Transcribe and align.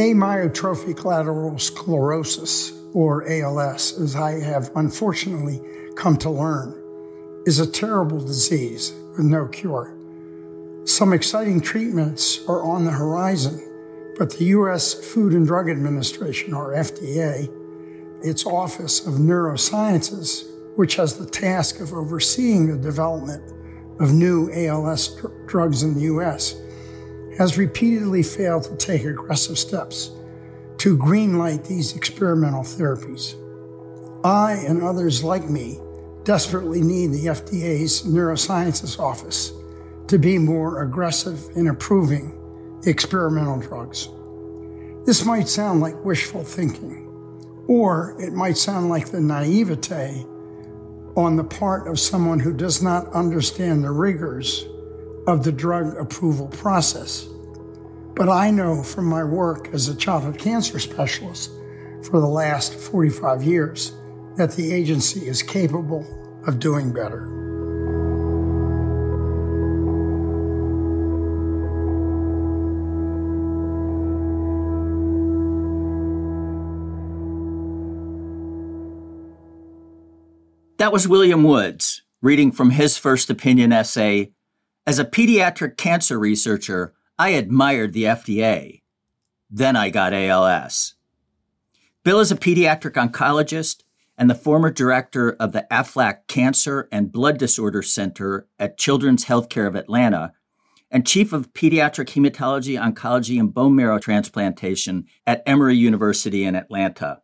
Amyotrophic 0.00 1.04
lateral 1.04 1.58
sclerosis, 1.58 2.72
or 2.94 3.28
ALS, 3.28 4.00
as 4.00 4.16
I 4.16 4.40
have 4.40 4.70
unfortunately 4.74 5.60
come 5.94 6.16
to 6.18 6.30
learn, 6.30 6.74
is 7.44 7.60
a 7.60 7.70
terrible 7.70 8.18
disease 8.18 8.94
with 9.10 9.26
no 9.26 9.46
cure. 9.46 9.94
Some 10.84 11.12
exciting 11.12 11.60
treatments 11.60 12.40
are 12.48 12.62
on 12.62 12.86
the 12.86 12.90
horizon, 12.90 13.60
but 14.16 14.30
the 14.30 14.46
U.S. 14.46 14.94
Food 14.94 15.34
and 15.34 15.46
Drug 15.46 15.68
Administration, 15.68 16.54
or 16.54 16.72
FDA, 16.72 17.50
its 18.24 18.46
Office 18.46 19.06
of 19.06 19.14
Neurosciences, 19.14 20.48
which 20.76 20.96
has 20.96 21.18
the 21.18 21.26
task 21.26 21.78
of 21.80 21.92
overseeing 21.92 22.68
the 22.68 22.78
development 22.78 23.52
of 24.00 24.14
new 24.14 24.50
ALS 24.50 25.08
dr- 25.16 25.46
drugs 25.46 25.82
in 25.82 25.92
the 25.92 26.02
U.S., 26.02 26.54
has 27.40 27.56
repeatedly 27.56 28.22
failed 28.22 28.64
to 28.64 28.76
take 28.76 29.02
aggressive 29.02 29.58
steps 29.58 30.10
to 30.76 30.94
greenlight 30.94 31.66
these 31.66 31.96
experimental 31.96 32.60
therapies. 32.60 33.34
I 34.22 34.62
and 34.68 34.82
others 34.82 35.24
like 35.24 35.48
me 35.48 35.80
desperately 36.22 36.82
need 36.82 37.12
the 37.12 37.28
FDA's 37.28 38.02
Neurosciences 38.02 38.98
Office 38.98 39.54
to 40.08 40.18
be 40.18 40.36
more 40.36 40.82
aggressive 40.82 41.42
in 41.56 41.68
approving 41.68 42.38
experimental 42.84 43.58
drugs. 43.58 44.10
This 45.06 45.24
might 45.24 45.48
sound 45.48 45.80
like 45.80 46.04
wishful 46.04 46.44
thinking, 46.44 47.08
or 47.68 48.16
it 48.20 48.34
might 48.34 48.58
sound 48.58 48.90
like 48.90 49.08
the 49.08 49.20
naivete 49.20 50.26
on 51.16 51.36
the 51.36 51.44
part 51.44 51.88
of 51.88 51.98
someone 51.98 52.38
who 52.38 52.52
does 52.52 52.82
not 52.82 53.10
understand 53.14 53.82
the 53.82 53.90
rigors 53.90 54.66
of 55.30 55.44
the 55.44 55.52
drug 55.52 55.96
approval 55.96 56.48
process. 56.48 57.24
But 58.16 58.28
I 58.28 58.50
know 58.50 58.82
from 58.82 59.06
my 59.06 59.22
work 59.22 59.68
as 59.72 59.88
a 59.88 59.94
childhood 59.94 60.38
cancer 60.38 60.80
specialist 60.80 61.52
for 62.02 62.20
the 62.20 62.26
last 62.26 62.74
45 62.74 63.44
years 63.44 63.92
that 64.36 64.52
the 64.52 64.72
agency 64.72 65.28
is 65.28 65.42
capable 65.42 66.04
of 66.48 66.58
doing 66.58 66.92
better. 66.92 67.28
That 80.78 80.92
was 80.92 81.06
William 81.06 81.44
Woods 81.44 82.02
reading 82.20 82.50
from 82.50 82.70
his 82.70 82.98
first 82.98 83.30
opinion 83.30 83.72
essay. 83.72 84.32
As 84.90 84.98
a 84.98 85.04
pediatric 85.04 85.76
cancer 85.76 86.18
researcher, 86.18 86.94
I 87.16 87.28
admired 87.28 87.92
the 87.92 88.06
FDA. 88.06 88.82
Then 89.48 89.76
I 89.76 89.88
got 89.88 90.12
ALS. 90.12 90.96
Bill 92.02 92.18
is 92.18 92.32
a 92.32 92.36
pediatric 92.36 92.94
oncologist 92.94 93.84
and 94.18 94.28
the 94.28 94.34
former 94.34 94.72
director 94.72 95.36
of 95.38 95.52
the 95.52 95.64
AFLAC 95.70 96.26
Cancer 96.26 96.88
and 96.90 97.12
Blood 97.12 97.38
Disorder 97.38 97.82
Center 97.82 98.48
at 98.58 98.78
Children's 98.78 99.26
Healthcare 99.26 99.68
of 99.68 99.76
Atlanta 99.76 100.32
and 100.90 101.06
chief 101.06 101.32
of 101.32 101.52
pediatric 101.52 102.08
hematology, 102.08 102.76
oncology, 102.76 103.38
and 103.38 103.54
bone 103.54 103.76
marrow 103.76 104.00
transplantation 104.00 105.06
at 105.24 105.44
Emory 105.46 105.76
University 105.76 106.42
in 106.42 106.56
Atlanta. 106.56 107.22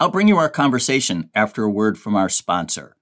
I'll 0.00 0.08
bring 0.08 0.26
you 0.26 0.38
our 0.38 0.48
conversation 0.48 1.28
after 1.34 1.64
a 1.64 1.70
word 1.70 1.98
from 1.98 2.16
our 2.16 2.30
sponsor. 2.30 2.96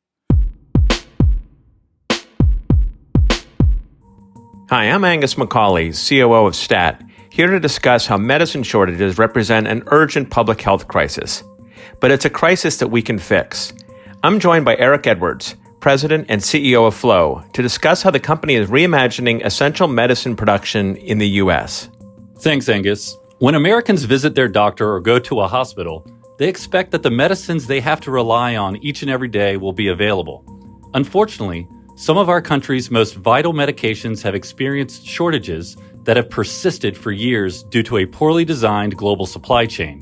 Hi, 4.71 4.85
I'm 4.85 5.03
Angus 5.03 5.35
McCauley, 5.35 5.91
COO 5.91 6.47
of 6.47 6.55
STAT, 6.55 7.03
here 7.29 7.49
to 7.49 7.59
discuss 7.59 8.07
how 8.07 8.17
medicine 8.17 8.63
shortages 8.63 9.19
represent 9.19 9.67
an 9.67 9.83
urgent 9.89 10.31
public 10.31 10.61
health 10.61 10.87
crisis. 10.87 11.43
But 11.99 12.13
it's 12.13 12.25
a 12.25 12.31
crisis 12.31 12.77
that 12.77 12.87
we 12.87 13.03
can 13.03 13.19
fix. 13.19 13.73
I'm 14.23 14.39
joined 14.39 14.65
by 14.65 14.77
Eric 14.77 15.09
Edwards, 15.09 15.57
President 15.81 16.27
and 16.29 16.41
CEO 16.41 16.87
of 16.87 16.95
Phlow, 16.95 17.43
to 17.53 17.63
discuss 17.63 18.05
how 18.05 18.13
the 18.13 18.21
company 18.21 18.55
is 18.55 18.71
reimagining 18.71 19.45
essential 19.45 19.89
medicine 19.89 20.37
production 20.37 20.95
in 20.95 21.19
the 21.19 21.31
U.S. 21.43 21.91
Thanks, 22.39 22.69
Angus. 22.69 23.17
When 23.41 23.57
Americans 23.57 24.05
visit 24.05 24.37
their 24.37 24.47
doctor 24.47 24.89
or 24.89 25.01
go 25.01 25.19
to 25.19 25.41
a 25.41 25.49
hospital, 25.49 26.07
they 26.39 26.49
expect 26.49 26.93
that 26.93 27.03
the 27.03 27.11
medicines 27.11 27.67
they 27.67 27.81
have 27.81 28.01
to 28.03 28.13
rely 28.13 28.55
on 28.55 28.77
each 28.77 29.03
and 29.03 29.11
every 29.11 29.27
day 29.27 29.57
will 29.57 29.73
be 29.73 29.89
available. 29.89 30.45
Unfortunately, 30.95 31.67
some 32.01 32.17
of 32.17 32.31
our 32.31 32.41
country's 32.41 32.91
most 32.91 33.15
vital 33.17 33.53
medications 33.53 34.23
have 34.23 34.35
experienced 34.35 35.07
shortages 35.07 35.77
that 36.05 36.17
have 36.17 36.31
persisted 36.31 36.97
for 36.97 37.13
years 37.13 37.63
due 37.65 37.83
to 37.83 37.99
a 37.99 38.07
poorly 38.07 38.43
designed 38.43 38.97
global 38.97 39.27
supply 39.27 39.67
chain. 39.67 40.01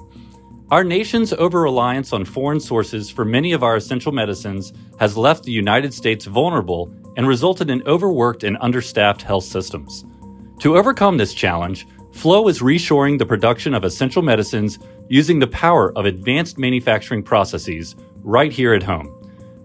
Our 0.71 0.85
nation's 0.85 1.33
over 1.33 1.61
reliance 1.61 2.13
on 2.13 2.25
foreign 2.25 2.61
sources 2.61 3.11
for 3.11 3.25
many 3.25 3.51
of 3.51 3.65
our 3.65 3.75
essential 3.75 4.13
medicines 4.13 4.73
has 5.01 5.17
left 5.17 5.43
the 5.43 5.51
United 5.51 5.93
States 5.93 6.25
vulnerable 6.25 6.89
and 7.17 7.27
resulted 7.27 7.69
in 7.69 7.83
overworked 7.83 8.45
and 8.45 8.57
understaffed 8.61 9.23
health 9.23 9.43
systems. 9.43 10.05
To 10.61 10.77
overcome 10.77 11.17
this 11.17 11.35
challenge, 11.35 11.85
Phlow 12.13 12.47
is 12.47 12.61
reshoring 12.61 13.19
the 13.19 13.27
production 13.27 13.75
of 13.75 13.83
essential 13.83 14.23
medicines 14.23 14.79
using 15.09 15.41
the 15.41 15.49
power 15.49 15.93
of 15.99 16.07
advanced 16.07 16.59
manufacturing 16.59 17.25
processes 17.25 17.97
right 18.23 18.53
here 18.53 18.73
at 18.73 18.85
home. 18.85 19.13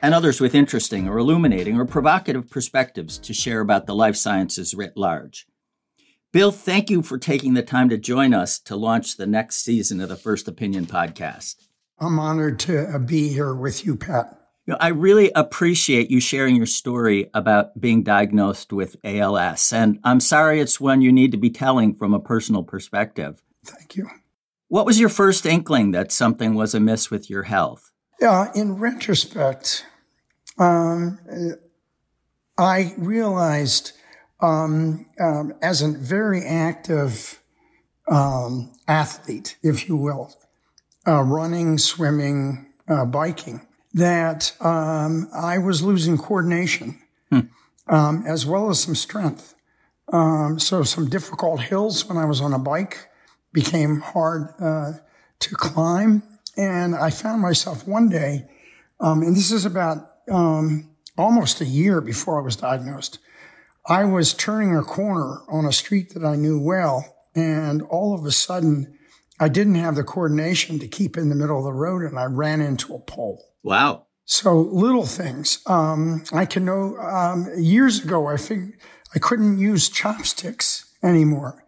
and 0.02 0.14
others 0.14 0.40
with 0.40 0.54
interesting 0.54 1.08
or 1.08 1.18
illuminating 1.18 1.76
or 1.76 1.84
provocative 1.84 2.48
perspectives 2.48 3.18
to 3.18 3.34
share 3.34 3.58
about 3.58 3.86
the 3.86 3.94
life 3.94 4.14
sciences 4.14 4.72
writ 4.72 4.96
large. 4.96 5.48
Bill, 6.32 6.52
thank 6.52 6.90
you 6.90 7.02
for 7.02 7.18
taking 7.18 7.54
the 7.54 7.62
time 7.62 7.88
to 7.88 7.98
join 7.98 8.32
us 8.32 8.60
to 8.60 8.76
launch 8.76 9.16
the 9.16 9.26
next 9.26 9.64
season 9.64 10.00
of 10.00 10.08
the 10.08 10.16
First 10.16 10.46
Opinion 10.46 10.86
podcast. 10.86 11.56
I'm 11.98 12.20
honored 12.20 12.60
to 12.60 13.00
be 13.00 13.30
here 13.30 13.52
with 13.52 13.84
you, 13.84 13.96
Pat. 13.96 14.37
You 14.68 14.72
know, 14.72 14.78
I 14.82 14.88
really 14.88 15.32
appreciate 15.34 16.10
you 16.10 16.20
sharing 16.20 16.54
your 16.54 16.66
story 16.66 17.30
about 17.32 17.80
being 17.80 18.02
diagnosed 18.02 18.70
with 18.70 18.96
ALS. 19.02 19.72
And 19.72 19.98
I'm 20.04 20.20
sorry 20.20 20.60
it's 20.60 20.78
one 20.78 21.00
you 21.00 21.10
need 21.10 21.32
to 21.32 21.38
be 21.38 21.48
telling 21.48 21.94
from 21.94 22.12
a 22.12 22.20
personal 22.20 22.62
perspective. 22.62 23.42
Thank 23.64 23.96
you. 23.96 24.10
What 24.68 24.84
was 24.84 25.00
your 25.00 25.08
first 25.08 25.46
inkling 25.46 25.92
that 25.92 26.12
something 26.12 26.52
was 26.52 26.74
amiss 26.74 27.10
with 27.10 27.30
your 27.30 27.44
health? 27.44 27.92
Yeah, 28.20 28.52
in 28.54 28.74
retrospect, 28.74 29.86
um, 30.58 31.18
I 32.58 32.94
realized 32.98 33.92
um, 34.38 35.06
um, 35.18 35.54
as 35.62 35.80
a 35.80 35.88
very 35.88 36.44
active 36.44 37.42
um, 38.06 38.74
athlete, 38.86 39.56
if 39.62 39.88
you 39.88 39.96
will, 39.96 40.34
uh, 41.06 41.22
running, 41.22 41.78
swimming, 41.78 42.66
uh, 42.86 43.06
biking, 43.06 43.62
that 43.98 44.54
um, 44.60 45.28
I 45.34 45.58
was 45.58 45.82
losing 45.82 46.18
coordination 46.18 46.98
hmm. 47.30 47.40
um, 47.88 48.24
as 48.26 48.46
well 48.46 48.70
as 48.70 48.80
some 48.80 48.94
strength. 48.94 49.54
Um, 50.12 50.58
so 50.58 50.84
some 50.84 51.08
difficult 51.08 51.60
hills 51.60 52.06
when 52.08 52.16
I 52.16 52.24
was 52.24 52.40
on 52.40 52.52
a 52.52 52.58
bike 52.58 53.08
became 53.52 54.00
hard 54.00 54.54
uh, 54.60 54.92
to 55.40 55.54
climb, 55.54 56.22
and 56.56 56.94
I 56.94 57.10
found 57.10 57.42
myself 57.42 57.86
one 57.86 58.08
day, 58.08 58.48
um, 59.00 59.22
and 59.22 59.36
this 59.36 59.50
is 59.50 59.64
about 59.64 60.10
um, 60.30 60.90
almost 61.16 61.60
a 61.60 61.64
year 61.64 62.00
before 62.00 62.40
I 62.40 62.44
was 62.44 62.56
diagnosed. 62.56 63.18
I 63.86 64.04
was 64.04 64.34
turning 64.34 64.76
a 64.76 64.82
corner 64.82 65.40
on 65.48 65.64
a 65.64 65.72
street 65.72 66.14
that 66.14 66.24
I 66.24 66.36
knew 66.36 66.60
well, 66.60 67.04
and 67.34 67.82
all 67.82 68.14
of 68.14 68.24
a 68.24 68.32
sudden, 68.32 68.96
I 69.40 69.48
didn't 69.48 69.76
have 69.76 69.94
the 69.94 70.04
coordination 70.04 70.78
to 70.78 70.88
keep 70.88 71.16
in 71.16 71.28
the 71.28 71.34
middle 71.34 71.58
of 71.58 71.64
the 71.64 71.72
road, 71.72 72.02
and 72.02 72.18
I 72.18 72.24
ran 72.24 72.60
into 72.60 72.94
a 72.94 72.98
pole. 72.98 73.44
Wow. 73.68 74.06
So 74.24 74.58
little 74.58 75.04
things. 75.04 75.58
Um, 75.66 76.24
I 76.32 76.46
can 76.46 76.64
know 76.64 76.96
um, 76.96 77.50
years 77.54 78.02
ago, 78.02 78.26
I 78.26 78.38
figured 78.38 78.72
I 79.14 79.18
couldn't 79.18 79.58
use 79.58 79.90
chopsticks 79.90 80.90
anymore. 81.02 81.66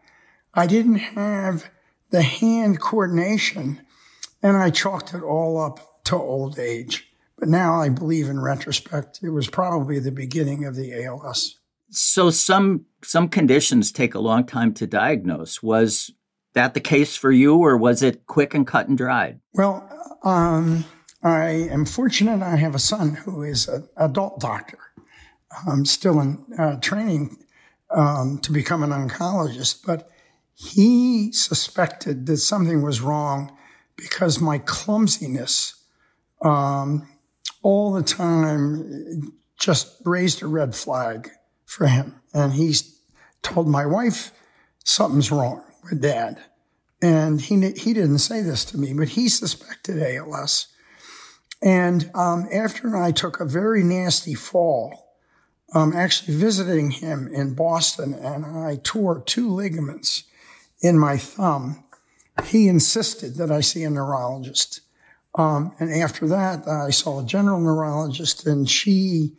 I 0.55 0.67
didn't 0.67 0.97
have 0.97 1.71
the 2.09 2.23
hand 2.23 2.81
coordination, 2.81 3.83
and 4.43 4.57
I 4.57 4.71
chalked 4.71 5.13
it 5.13 5.23
all 5.23 5.61
up 5.61 6.03
to 6.05 6.17
old 6.17 6.59
age. 6.59 7.07
But 7.39 7.51
now 7.51 7.75
I 7.75 7.91
believe 7.91 8.31
in 8.31 8.41
retrospect, 8.41 9.21
it 9.23 9.31
was 9.31 9.49
probably 9.49 9.99
the 9.99 10.11
beginning 10.11 10.65
of 10.65 10.77
the 10.77 11.05
ALS. 11.05 11.59
So 11.91 12.31
some 12.31 12.87
some 13.05 13.29
conditions 13.29 13.93
take 13.93 14.15
a 14.15 14.21
long 14.21 14.47
time 14.47 14.73
to 14.75 14.87
diagnose. 14.87 15.63
Was 15.63 16.13
that 16.55 16.73
the 16.73 16.81
case 16.81 17.15
for 17.15 17.31
you, 17.31 17.57
or 17.57 17.77
was 17.77 18.03
it 18.03 18.27
quick 18.27 18.55
and 18.55 18.67
cut 18.67 18.89
and 18.89 18.97
dried? 18.97 19.41
Well, 19.53 19.87
um, 20.25 20.85
I 21.23 21.49
am 21.49 21.85
fortunate. 21.85 22.43
I 22.43 22.57
have 22.57 22.75
a 22.75 22.79
son 22.79 23.15
who 23.15 23.43
is 23.43 23.69
an 23.69 23.89
adult 23.97 24.41
doctor. 24.41 24.79
I'm 25.67 25.85
still 25.85 26.21
in 26.21 26.45
uh, 26.59 26.77
training 26.81 27.37
um, 27.91 28.39
to 28.39 28.53
become 28.53 28.83
an 28.83 28.91
oncologist, 28.91 29.85
but 29.85 30.09
he 30.55 31.33
suspected 31.33 32.27
that 32.27 32.39
something 32.39 32.83
was 32.83 33.01
wrong 33.01 33.57
because 33.97 34.41
my 34.41 34.59
clumsiness 34.59 35.75
um, 36.43 37.09
all 37.63 37.93
the 37.93 38.03
time 38.03 39.33
just 39.59 40.01
raised 40.05 40.43
a 40.43 40.47
red 40.47 40.75
flag 40.75 41.31
for 41.67 41.87
him. 41.87 42.21
And 42.33 42.55
he 42.55 42.75
told 43.43 43.69
my 43.69 43.85
wife 43.85 44.33
something's 44.85 45.31
wrong 45.31 45.63
with 45.85 46.01
dad. 46.01 46.41
And 47.03 47.41
he, 47.41 47.57
he 47.73 47.93
didn't 47.93 48.19
say 48.19 48.43
this 48.43 48.65
to 48.67 48.79
me, 48.79 48.95
but 48.95 49.11
he 49.11 49.29
suspected 49.29 50.03
ALS. 50.03 50.69
And 51.63 52.11
um, 52.15 52.49
after 52.53 52.97
I 52.97 53.13
took 53.13 53.41
a 53.41 53.45
very 53.45 53.83
nasty 53.83 54.35
fall, 54.35 55.17
um, 55.75 55.93
actually 55.95 56.37
visiting 56.37 56.91
him 56.91 57.29
in 57.33 57.55
Boston, 57.55 58.15
and 58.15 58.45
I 58.45 58.81
tore 58.83 59.21
two 59.21 59.51
ligaments 59.51 60.25
in 60.81 60.99
my 60.99 61.17
thumb, 61.17 61.85
he 62.45 62.69
insisted 62.69 63.37
that 63.37 63.51
I 63.51 63.61
see 63.61 63.85
a 63.85 63.91
neurologist. 63.91 64.81
Um, 65.35 65.73
and 65.79 65.93
after 65.93 66.27
that, 66.29 66.67
I 66.67 66.91
saw 66.91 67.21
a 67.21 67.25
general 67.25 67.61
neurologist, 67.61 68.47
and 68.47 68.69
she 68.69 69.37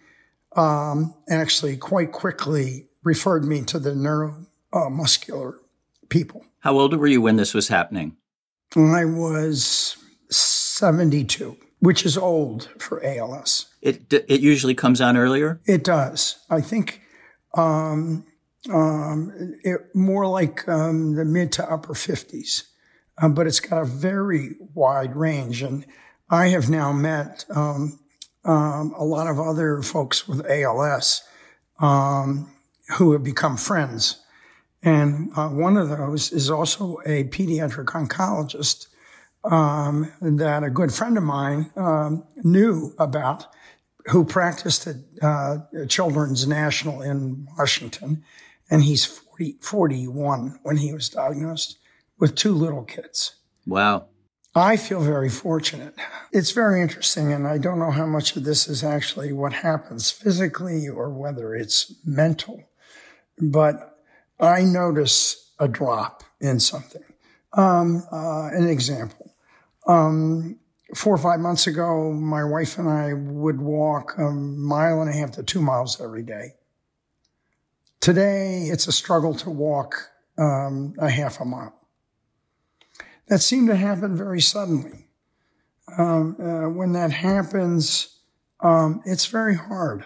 um, 0.55 1.13
actually 1.29 1.77
quite 1.77 2.11
quickly 2.11 2.87
referred 3.03 3.45
me 3.45 3.63
to 3.63 3.79
the 3.79 3.91
neuromuscular 3.91 5.55
people. 6.09 6.45
How 6.59 6.77
old 6.77 6.95
were 6.95 7.07
you 7.07 7.21
when 7.21 7.37
this 7.37 7.53
was 7.53 7.67
happening? 7.67 8.15
I 8.75 9.05
was 9.05 9.97
72, 10.29 11.57
which 11.81 12.05
is 12.05 12.17
old 12.17 12.69
for 12.77 13.03
ALS. 13.03 13.65
It 13.81 14.13
it 14.13 14.39
usually 14.39 14.75
comes 14.75 15.01
on 15.01 15.17
earlier. 15.17 15.59
It 15.65 15.83
does. 15.83 16.37
I 16.49 16.61
think 16.61 17.01
um, 17.55 18.25
um, 18.71 19.33
it, 19.63 19.93
more 19.93 20.27
like 20.27 20.67
um, 20.69 21.15
the 21.15 21.25
mid 21.25 21.51
to 21.53 21.69
upper 21.69 21.93
50s, 21.93 22.63
uh, 23.21 23.29
but 23.29 23.47
it's 23.47 23.59
got 23.59 23.81
a 23.81 23.85
very 23.85 24.55
wide 24.73 25.15
range. 25.15 25.63
And 25.63 25.85
I 26.29 26.49
have 26.49 26.69
now 26.69 26.93
met 26.93 27.45
um, 27.53 27.99
um 28.45 28.93
a 28.97 29.03
lot 29.03 29.27
of 29.27 29.39
other 29.39 29.81
folks 29.81 30.27
with 30.27 30.45
ALS 30.49 31.23
um, 31.79 32.51
who 32.97 33.11
have 33.13 33.23
become 33.23 33.57
friends. 33.57 34.19
And 34.83 35.31
uh, 35.35 35.49
one 35.49 35.77
of 35.77 35.89
those 35.89 36.31
is 36.31 36.49
also 36.49 36.97
a 37.05 37.25
pediatric 37.25 37.85
oncologist 37.85 38.87
um, 39.43 40.11
that 40.21 40.63
a 40.63 40.69
good 40.69 40.93
friend 40.93 41.17
of 41.17 41.23
mine 41.23 41.71
knew 42.43 42.93
about 42.97 43.47
who 44.07 44.25
practiced 44.25 44.87
at 44.87 44.95
uh, 45.21 45.57
Children's 45.87 46.47
National 46.47 47.01
in 47.01 47.47
Washington 47.57 48.23
and 48.71 48.83
he's 48.83 49.05
40, 49.05 49.57
41 49.61 50.59
when 50.63 50.77
he 50.77 50.93
was 50.93 51.09
diagnosed 51.09 51.77
with 52.17 52.35
two 52.35 52.53
little 52.53 52.83
kids. 52.83 53.35
Wow. 53.67 54.07
I 54.55 54.77
feel 54.77 55.01
very 55.01 55.29
fortunate. 55.29 55.93
It's 56.31 56.51
very 56.51 56.81
interesting, 56.81 57.31
and 57.31 57.47
I 57.47 57.57
don't 57.57 57.79
know 57.79 57.91
how 57.91 58.05
much 58.05 58.35
of 58.35 58.43
this 58.43 58.67
is 58.67 58.83
actually 58.83 59.31
what 59.31 59.53
happens 59.53 60.11
physically 60.11 60.87
or 60.89 61.09
whether 61.09 61.53
it's 61.53 61.93
mental, 62.05 62.63
but 63.37 63.97
I 64.39 64.63
notice 64.63 65.53
a 65.59 65.67
drop 65.67 66.23
in 66.41 66.59
something. 66.59 67.03
Um, 67.53 68.03
uh, 68.11 68.47
an 68.47 68.67
example. 68.67 69.30
Um, 69.91 70.57
four 70.95 71.13
or 71.13 71.17
five 71.17 71.39
months 71.39 71.67
ago, 71.67 72.11
my 72.13 72.43
wife 72.43 72.77
and 72.77 72.89
I 72.89 73.13
would 73.13 73.59
walk 73.61 74.17
a 74.17 74.29
mile 74.31 75.01
and 75.01 75.09
a 75.09 75.13
half 75.13 75.31
to 75.31 75.43
two 75.43 75.61
miles 75.61 75.99
every 75.99 76.23
day. 76.23 76.55
Today, 77.99 78.67
it's 78.71 78.87
a 78.87 78.91
struggle 78.91 79.33
to 79.35 79.49
walk 79.49 80.09
um, 80.37 80.93
a 80.97 81.09
half 81.09 81.39
a 81.39 81.45
mile. 81.45 81.75
That 83.27 83.39
seemed 83.39 83.67
to 83.67 83.75
happen 83.75 84.15
very 84.15 84.41
suddenly. 84.41 85.07
Um, 85.97 86.37
uh, 86.39 86.69
when 86.69 86.93
that 86.93 87.11
happens, 87.11 88.17
um, 88.61 89.01
it's 89.05 89.25
very 89.25 89.55
hard. 89.55 90.05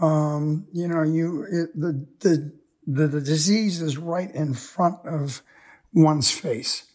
Um, 0.00 0.66
you 0.72 0.88
know, 0.88 1.02
you 1.02 1.44
it, 1.44 1.80
the, 1.80 2.06
the 2.20 2.52
the 2.86 3.06
the 3.06 3.20
disease 3.20 3.80
is 3.80 3.96
right 3.96 4.32
in 4.34 4.54
front 4.54 4.96
of 5.04 5.42
one's 5.92 6.30
face. 6.30 6.87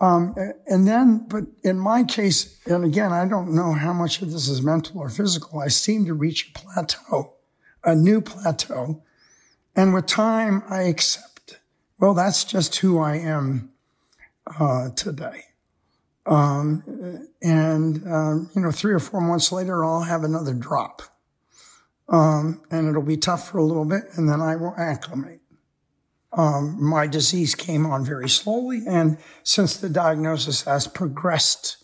Um, 0.00 0.34
and 0.66 0.88
then, 0.88 1.26
but 1.28 1.44
in 1.62 1.78
my 1.78 2.04
case, 2.04 2.58
and 2.66 2.84
again, 2.84 3.12
I 3.12 3.26
don't 3.26 3.54
know 3.54 3.74
how 3.74 3.92
much 3.92 4.22
of 4.22 4.32
this 4.32 4.48
is 4.48 4.62
mental 4.62 4.98
or 4.98 5.10
physical. 5.10 5.60
I 5.60 5.68
seem 5.68 6.06
to 6.06 6.14
reach 6.14 6.48
a 6.48 6.58
plateau, 6.58 7.34
a 7.84 7.94
new 7.94 8.22
plateau, 8.22 9.02
and 9.76 9.92
with 9.92 10.06
time, 10.06 10.62
I 10.68 10.82
accept, 10.82 11.58
well, 11.98 12.14
that's 12.14 12.44
just 12.44 12.76
who 12.76 12.98
I 12.98 13.16
am 13.16 13.72
uh, 14.58 14.88
today. 14.90 15.44
Um, 16.26 17.28
and, 17.42 18.06
um, 18.06 18.50
you 18.54 18.62
know, 18.62 18.70
three 18.70 18.92
or 18.92 18.98
four 18.98 19.20
months 19.20 19.52
later, 19.52 19.84
I'll 19.84 20.02
have 20.02 20.24
another 20.24 20.54
drop. 20.54 21.02
Um, 22.08 22.62
and 22.70 22.88
it'll 22.88 23.02
be 23.02 23.16
tough 23.16 23.50
for 23.50 23.58
a 23.58 23.64
little 23.64 23.84
bit, 23.84 24.04
and 24.14 24.28
then 24.28 24.40
I 24.40 24.56
will 24.56 24.74
acclimate. 24.76 25.39
Um, 26.40 26.82
my 26.82 27.06
disease 27.06 27.54
came 27.54 27.84
on 27.84 28.02
very 28.02 28.28
slowly, 28.28 28.82
and 28.88 29.18
since 29.42 29.76
the 29.76 29.90
diagnosis 29.90 30.62
has 30.62 30.86
progressed 30.86 31.76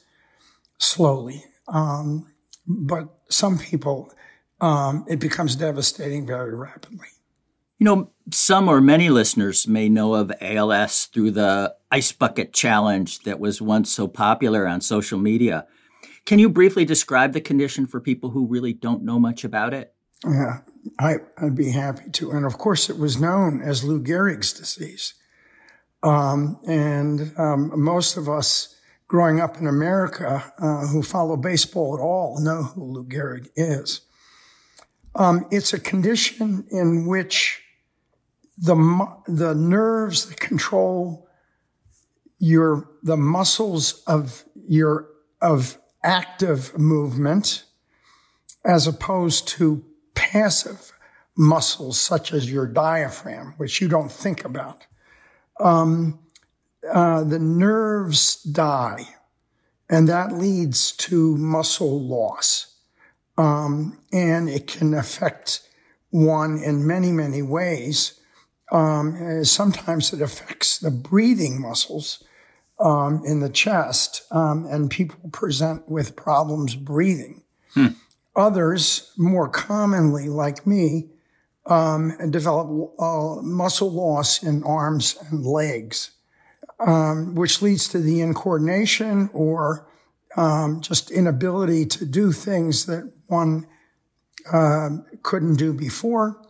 slowly, 0.78 1.44
um, 1.68 2.26
but 2.66 3.08
some 3.28 3.58
people, 3.58 4.10
um, 4.62 5.04
it 5.08 5.20
becomes 5.20 5.56
devastating 5.56 6.26
very 6.26 6.54
rapidly. 6.54 7.08
You 7.78 7.84
know, 7.84 8.10
some 8.30 8.66
or 8.66 8.80
many 8.80 9.10
listeners 9.10 9.68
may 9.68 9.90
know 9.90 10.14
of 10.14 10.32
ALS 10.40 11.04
through 11.04 11.32
the 11.32 11.74
Ice 11.92 12.12
Bucket 12.12 12.54
Challenge 12.54 13.18
that 13.24 13.38
was 13.38 13.60
once 13.60 13.92
so 13.92 14.08
popular 14.08 14.66
on 14.66 14.80
social 14.80 15.18
media. 15.18 15.66
Can 16.24 16.38
you 16.38 16.48
briefly 16.48 16.86
describe 16.86 17.34
the 17.34 17.42
condition 17.42 17.86
for 17.86 18.00
people 18.00 18.30
who 18.30 18.46
really 18.46 18.72
don't 18.72 19.04
know 19.04 19.18
much 19.18 19.44
about 19.44 19.74
it? 19.74 19.92
Yeah, 20.24 20.60
I, 20.98 21.16
would 21.40 21.54
be 21.54 21.70
happy 21.70 22.10
to. 22.12 22.30
And 22.30 22.44
of 22.44 22.58
course, 22.58 22.90
it 22.90 22.98
was 22.98 23.20
known 23.20 23.62
as 23.62 23.84
Lou 23.84 24.02
Gehrig's 24.02 24.52
disease. 24.52 25.14
Um, 26.02 26.58
and 26.66 27.32
um, 27.36 27.72
most 27.80 28.16
of 28.16 28.28
us 28.28 28.76
growing 29.08 29.40
up 29.40 29.56
in 29.56 29.66
America 29.66 30.52
uh, 30.58 30.86
who 30.88 31.02
follow 31.02 31.36
baseball 31.36 31.96
at 31.96 32.00
all 32.00 32.40
know 32.40 32.64
who 32.64 32.84
Lou 32.84 33.04
Gehrig 33.04 33.48
is. 33.54 34.02
Um, 35.14 35.46
it's 35.50 35.72
a 35.72 35.80
condition 35.80 36.66
in 36.70 37.06
which 37.06 37.62
the, 38.58 38.74
the 39.26 39.54
nerves 39.54 40.28
that 40.28 40.40
control 40.40 41.28
your, 42.38 42.88
the 43.02 43.16
muscles 43.16 44.02
of 44.06 44.44
your, 44.68 45.08
of 45.40 45.78
active 46.02 46.76
movement 46.78 47.64
as 48.64 48.86
opposed 48.86 49.48
to 49.48 49.84
passive 50.32 50.92
muscles 51.36 52.00
such 52.00 52.32
as 52.32 52.50
your 52.50 52.66
diaphragm, 52.66 53.54
which 53.58 53.80
you 53.80 53.88
don't 53.88 54.10
think 54.10 54.44
about. 54.44 54.86
Um, 55.60 56.18
uh, 56.92 57.24
the 57.24 57.38
nerves 57.38 58.42
die, 58.42 59.08
and 59.88 60.08
that 60.08 60.32
leads 60.32 60.92
to 60.92 61.36
muscle 61.36 62.00
loss. 62.00 62.74
Um, 63.38 63.98
and 64.12 64.48
it 64.48 64.66
can 64.66 64.94
affect 64.94 65.60
one 66.10 66.62
in 66.62 66.86
many, 66.86 67.12
many 67.12 67.42
ways. 67.42 68.18
Um, 68.72 69.44
sometimes 69.44 70.12
it 70.12 70.22
affects 70.22 70.78
the 70.78 70.90
breathing 70.90 71.60
muscles 71.60 72.24
um, 72.80 73.22
in 73.24 73.40
the 73.40 73.50
chest, 73.50 74.22
um, 74.30 74.66
and 74.66 74.90
people 74.90 75.30
present 75.30 75.88
with 75.88 76.16
problems 76.16 76.74
breathing. 76.74 77.42
Hmm. 77.74 77.88
Others, 78.36 79.12
more 79.16 79.48
commonly, 79.48 80.28
like 80.28 80.66
me, 80.66 81.08
um, 81.64 82.12
develop 82.30 82.92
uh, 82.98 83.42
muscle 83.42 83.90
loss 83.90 84.42
in 84.42 84.62
arms 84.62 85.16
and 85.30 85.44
legs, 85.44 86.10
um, 86.78 87.34
which 87.34 87.62
leads 87.62 87.88
to 87.88 87.98
the 87.98 88.20
incoordination 88.20 89.30
or 89.32 89.88
um, 90.36 90.80
just 90.80 91.10
inability 91.10 91.86
to 91.86 92.04
do 92.04 92.30
things 92.30 92.86
that 92.86 93.10
one 93.26 93.66
uh, 94.52 94.90
couldn't 95.22 95.56
do 95.56 95.72
before. 95.72 96.40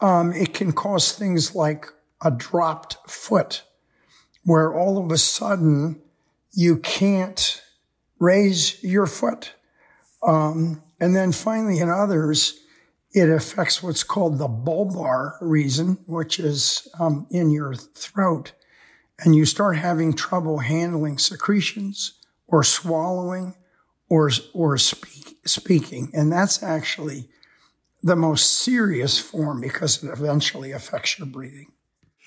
Um, 0.00 0.32
it 0.32 0.54
can 0.54 0.72
cause 0.72 1.12
things 1.12 1.54
like 1.54 1.86
a 2.22 2.30
dropped 2.30 2.96
foot, 3.08 3.62
where 4.44 4.72
all 4.74 4.98
of 4.98 5.10
a 5.10 5.18
sudden 5.18 6.00
you 6.52 6.78
can't 6.78 7.62
raise 8.18 8.82
your 8.82 9.06
foot. 9.06 9.52
Um, 10.26 10.82
and 11.00 11.14
then 11.14 11.32
finally, 11.32 11.78
in 11.78 11.90
others, 11.90 12.60
it 13.12 13.28
affects 13.30 13.82
what's 13.82 14.02
called 14.02 14.38
the 14.38 14.48
bulbar 14.48 15.36
region, 15.40 15.98
which 16.06 16.38
is 16.38 16.88
um, 16.98 17.26
in 17.30 17.50
your 17.50 17.74
throat. 17.74 18.52
And 19.20 19.34
you 19.34 19.44
start 19.44 19.76
having 19.76 20.12
trouble 20.12 20.58
handling 20.58 21.18
secretions 21.18 22.14
or 22.46 22.62
swallowing 22.62 23.54
or, 24.08 24.30
or 24.52 24.78
speak, 24.78 25.38
speaking. 25.44 26.10
And 26.14 26.30
that's 26.30 26.62
actually 26.62 27.28
the 28.02 28.16
most 28.16 28.60
serious 28.60 29.18
form 29.18 29.60
because 29.60 30.02
it 30.04 30.10
eventually 30.10 30.72
affects 30.72 31.18
your 31.18 31.26
breathing. 31.26 31.72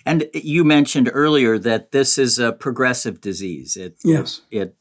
And 0.06 0.30
you 0.34 0.64
mentioned 0.64 1.10
earlier 1.14 1.60
that 1.60 1.92
this 1.92 2.18
is 2.18 2.40
a 2.40 2.52
progressive 2.52 3.22
disease. 3.22 3.78
It, 3.78 3.98
yes. 4.04 4.42
It 4.50 4.76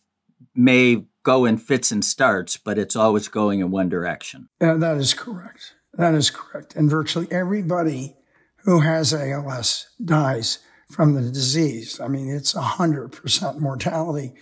may 0.55 1.05
go 1.23 1.45
in 1.45 1.59
fits 1.59 1.91
and 1.91 2.05
starts, 2.05 2.57
but 2.57 2.79
it's 2.79 2.97
always 2.97 3.29
going 3.29 3.61
in 3.61 3.71
one 3.71 3.89
direction. 3.89 4.49
Uh, 4.61 4.77
that 4.77 4.97
is 4.97 5.15
correct. 5.15 5.75
That 5.95 6.15
is 6.15 6.31
correct. 6.31 6.75
And 6.77 6.89
virtually 6.89 7.29
everybody 7.31 8.17
who 8.65 8.81
has 8.81 9.13
ALS 9.13 9.89
dies 10.05 10.59
from 10.91 11.15
the 11.15 11.23
disease. 11.23 12.01
I 12.01 12.09
mean, 12.09 12.31
it's 12.31 12.55
100% 12.55 13.59
mortality 13.59 14.35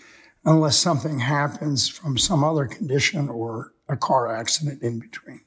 unless 0.44 0.76
something 0.76 1.20
happens 1.20 1.88
from 1.88 2.16
some 2.16 2.42
other 2.42 2.66
condition 2.66 3.28
or 3.28 3.72
a 3.88 3.96
car 3.96 4.34
accident 4.34 4.82
in 4.82 4.98
between. 4.98 5.40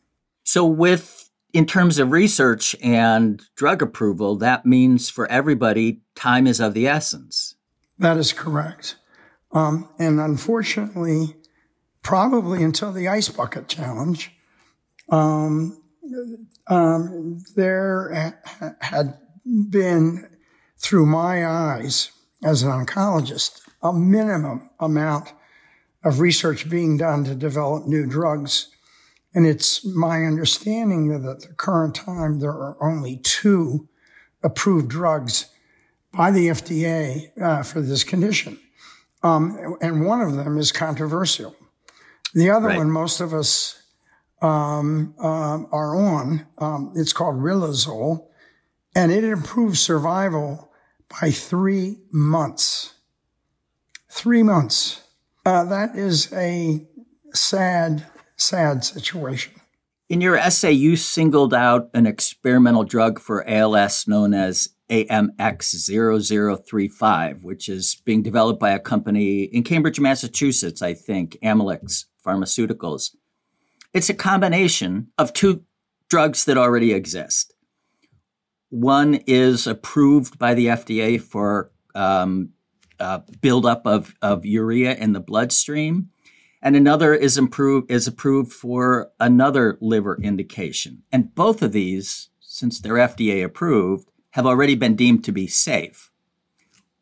So, 0.44 0.66
with 0.66 1.30
in 1.54 1.66
terms 1.66 2.00
of 2.00 2.12
research 2.12 2.76
and 2.82 3.42
drug 3.56 3.82
approval, 3.82 4.38
that 4.38 4.66
means 4.66 5.10
for 5.10 5.30
everybody, 5.30 6.02
time 6.16 6.48
is 6.48 6.60
of 6.60 6.74
the 6.74 6.88
essence. 6.88 7.56
That 8.00 8.18
is 8.18 8.34
correct. 8.34 8.96
Um, 9.54 9.90
and 10.00 10.20
unfortunately, 10.20 11.36
probably 12.02 12.64
until 12.64 12.92
the 12.92 13.08
ice 13.08 13.30
bucket 13.30 13.68
challenge, 13.68 14.32
um, 15.10 15.82
um, 16.68 17.44
there 17.56 18.36
ha- 18.44 18.76
had 18.82 19.18
been, 19.70 20.28
through 20.78 21.06
my 21.06 21.46
eyes 21.46 22.12
as 22.44 22.64
an 22.64 22.70
oncologist, 22.70 23.62
a 23.82 23.94
minimum 23.94 24.70
amount 24.80 25.34
of 26.04 26.20
research 26.20 26.70
being 26.70 26.98
done 26.98 27.24
to 27.24 27.36
develop 27.36 27.86
new 27.86 28.06
drugs. 28.08 28.70
And 29.34 29.46
it's 29.46 29.86
my 29.86 30.26
understanding 30.26 31.10
that 31.10 31.30
at 31.30 31.42
the 31.42 31.54
current 31.54 31.96
time, 31.96 32.40
there 32.40 32.52
are 32.52 32.78
only 32.82 33.18
two 33.18 33.88
approved 34.44 34.90
drugs 34.90 35.46
by 36.12 36.32
the 36.32 36.48
FDA 36.48 37.32
uh, 37.40 37.64
for 37.64 37.82
this 37.82 38.04
condition. 38.04 38.60
Um, 39.24 39.78
and 39.82 40.06
one 40.06 40.22
of 40.22 40.36
them 40.36 40.58
is 40.58 40.72
controversial. 40.72 41.56
The 42.34 42.50
other 42.50 42.70
right. 42.70 42.78
one, 42.78 42.90
most 42.90 43.20
of 43.20 43.34
us 43.34 43.82
um, 44.42 45.14
uh, 45.20 45.64
are 45.72 45.96
on. 45.96 46.48
Um, 46.58 46.94
it's 46.96 47.14
called 47.14 47.36
Riluzole, 47.36 48.28
and 48.96 49.12
it 49.12 49.24
improves 49.24 49.80
survival 49.80 50.72
by 51.22 51.32
three 51.32 51.98
months. 52.12 52.96
Three 54.10 54.44
months. 54.44 55.04
Uh, 55.46 55.64
that 55.66 55.96
is 55.96 56.32
a 56.34 56.86
sad, 57.34 58.06
sad 58.36 58.84
situation. 58.84 59.54
In 60.10 60.20
your 60.20 60.36
essay, 60.36 60.74
you 60.74 60.98
singled 60.98 61.54
out 61.54 61.90
an 61.94 62.06
experimental 62.06 62.84
drug 62.84 63.20
for 63.20 63.48
ALS 63.48 64.08
known 64.08 64.34
as 64.34 64.70
AMX0035, 64.92 67.44
which 67.44 67.70
is 67.70 68.02
being 68.06 68.22
developed 68.22 68.60
by 68.60 68.72
a 68.72 68.80
company 68.80 69.44
in 69.44 69.64
Cambridge, 69.64 70.00
Massachusetts, 70.00 70.82
I 70.82 70.94
think, 70.94 71.38
Amylyx 71.42 72.06
Pharmaceuticals. 72.26 73.16
It's 73.94 74.10
a 74.10 74.14
combination 74.14 75.08
of 75.18 75.34
two 75.34 75.64
drugs 76.10 76.46
that 76.46 76.58
already 76.58 76.94
exist. 76.94 77.54
One 78.70 79.16
is 79.28 79.66
approved 79.66 80.38
by 80.38 80.54
the 80.54 80.68
FDA 80.68 81.22
for 81.22 81.72
um, 81.96 82.50
uh, 83.00 83.20
buildup 83.42 83.88
of, 83.88 84.14
of 84.22 84.46
urea 84.46 84.96
in 84.96 85.14
the 85.14 85.20
bloodstream, 85.20 86.10
and 86.62 86.76
another 86.76 87.14
is, 87.14 87.38
improved, 87.38 87.90
is 87.90 88.08
approved 88.08 88.54
for 88.54 89.12
another 89.20 89.78
liver 89.82 90.18
indication. 90.22 91.04
And 91.12 91.34
both 91.34 91.62
of 91.62 91.72
these, 91.72 92.30
since 92.40 92.80
they're 92.80 92.96
FDA 92.96 93.44
approved, 93.44 94.11
have 94.32 94.46
already 94.46 94.76
been 94.76 94.96
deemed 94.96 95.24
to 95.26 95.32
be 95.32 95.48
safe. 95.48 96.12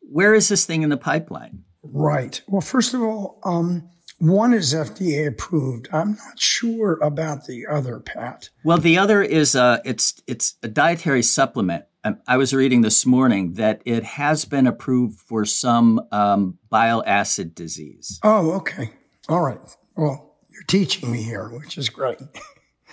Where 0.00 0.34
is 0.34 0.48
this 0.48 0.64
thing 0.64 0.82
in 0.82 0.90
the 0.90 0.96
pipeline? 0.96 1.64
Right. 1.82 2.40
Well, 2.46 2.60
first 2.60 2.94
of 2.94 3.02
all, 3.02 3.40
um, 3.44 3.88
one 4.18 4.52
is 4.52 4.74
FDA 4.74 5.26
approved. 5.26 5.88
I'm 5.92 6.10
not 6.10 6.38
sure 6.38 6.98
about 7.00 7.46
the 7.46 7.66
other, 7.66 8.00
Pat. 8.00 8.50
Well, 8.64 8.78
the 8.78 8.98
other 8.98 9.22
is 9.22 9.56
uh, 9.56 9.78
it's 9.84 10.20
it's 10.26 10.56
a 10.62 10.68
dietary 10.68 11.22
supplement. 11.22 11.86
Um, 12.04 12.18
I 12.26 12.36
was 12.36 12.52
reading 12.52 12.82
this 12.82 13.06
morning 13.06 13.54
that 13.54 13.80
it 13.86 14.04
has 14.04 14.44
been 14.44 14.66
approved 14.66 15.20
for 15.20 15.44
some 15.44 16.02
um, 16.12 16.58
bile 16.68 17.02
acid 17.06 17.54
disease. 17.54 18.20
Oh, 18.22 18.52
okay. 18.52 18.90
All 19.28 19.40
right. 19.40 19.60
Well, 19.96 20.36
you're 20.50 20.64
teaching 20.64 21.10
me 21.10 21.22
here, 21.22 21.48
which 21.48 21.78
is 21.78 21.88
great. 21.88 22.18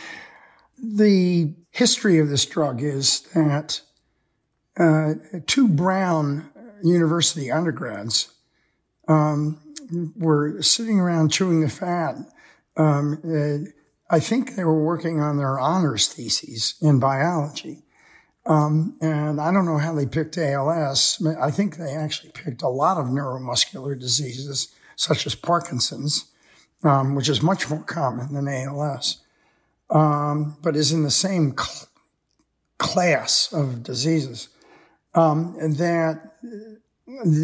the 0.82 1.56
history 1.72 2.20
of 2.20 2.30
this 2.30 2.46
drug 2.46 2.82
is 2.82 3.22
that 3.34 3.82
uh, 4.80 5.14
two 5.46 5.68
Brown 5.68 6.50
University 6.84 7.52
undergrads 7.52 8.32
um, 9.08 9.60
were 10.16 10.62
sitting 10.62 11.00
around 11.00 11.32
chewing 11.32 11.62
the 11.62 11.70
fat. 11.70 12.16
Um, 12.76 13.20
uh, 13.26 13.70
I 14.10 14.20
think 14.20 14.56
they 14.56 14.64
were 14.64 14.84
working 14.84 15.20
on 15.20 15.38
their 15.38 15.60
honors 15.60 16.08
theses 16.08 16.76
in 16.82 17.00
biology. 17.00 17.84
Um, 18.46 18.98
and 19.02 19.42
I 19.42 19.52
don't 19.52 19.66
know 19.66 19.80
how 19.80 19.94
they 19.94 20.06
picked 20.06 20.38
ALS. 20.38 21.22
I 21.42 21.52
think 21.52 21.76
they 21.76 21.94
actually 21.94 22.32
picked 22.32 22.62
a 22.62 22.70
lot 22.70 22.98
of 22.98 23.08
neuromuscular 23.08 24.00
diseases, 24.00 24.74
such 24.96 25.26
as 25.26 25.36
Parkinson's, 25.36 26.32
um, 26.84 27.14
which 27.16 27.28
is 27.28 27.42
much 27.42 27.70
more 27.70 27.84
common 27.84 28.34
than 28.34 28.48
ALS, 28.48 29.22
um, 29.90 30.56
but 30.62 30.78
is 30.78 30.94
in 30.94 31.04
the 31.04 31.12
same 31.12 31.56
cl- 31.58 31.90
class 32.78 33.52
of 33.52 33.84
diseases 33.84 34.48
um, 35.18 35.56
that 35.78 36.32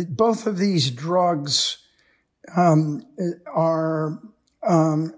both 0.10 0.46
of 0.46 0.60
these 0.60 0.92
drugs 0.92 1.77
um, 2.56 3.03
are 3.48 4.22
um, 4.62 5.15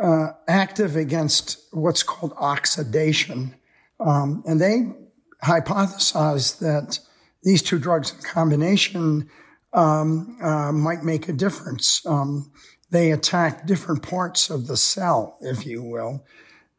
uh, 0.00 0.28
active 0.48 0.96
against 0.96 1.58
what's 1.70 2.02
called 2.02 2.32
oxidation. 2.38 3.54
Um, 4.00 4.42
and 4.46 4.60
they 4.60 4.92
hypothesized 5.44 6.58
that 6.58 6.98
these 7.44 7.62
two 7.62 7.78
drugs 7.78 8.12
in 8.12 8.18
combination 8.22 9.30
um, 9.72 10.38
uh, 10.42 10.72
might 10.72 11.04
make 11.04 11.28
a 11.28 11.32
difference. 11.32 12.04
Um, 12.04 12.50
they 12.90 13.12
attack 13.12 13.66
different 13.66 14.02
parts 14.02 14.50
of 14.50 14.66
the 14.66 14.76
cell, 14.76 15.38
if 15.40 15.64
you 15.64 15.84
will. 15.84 16.24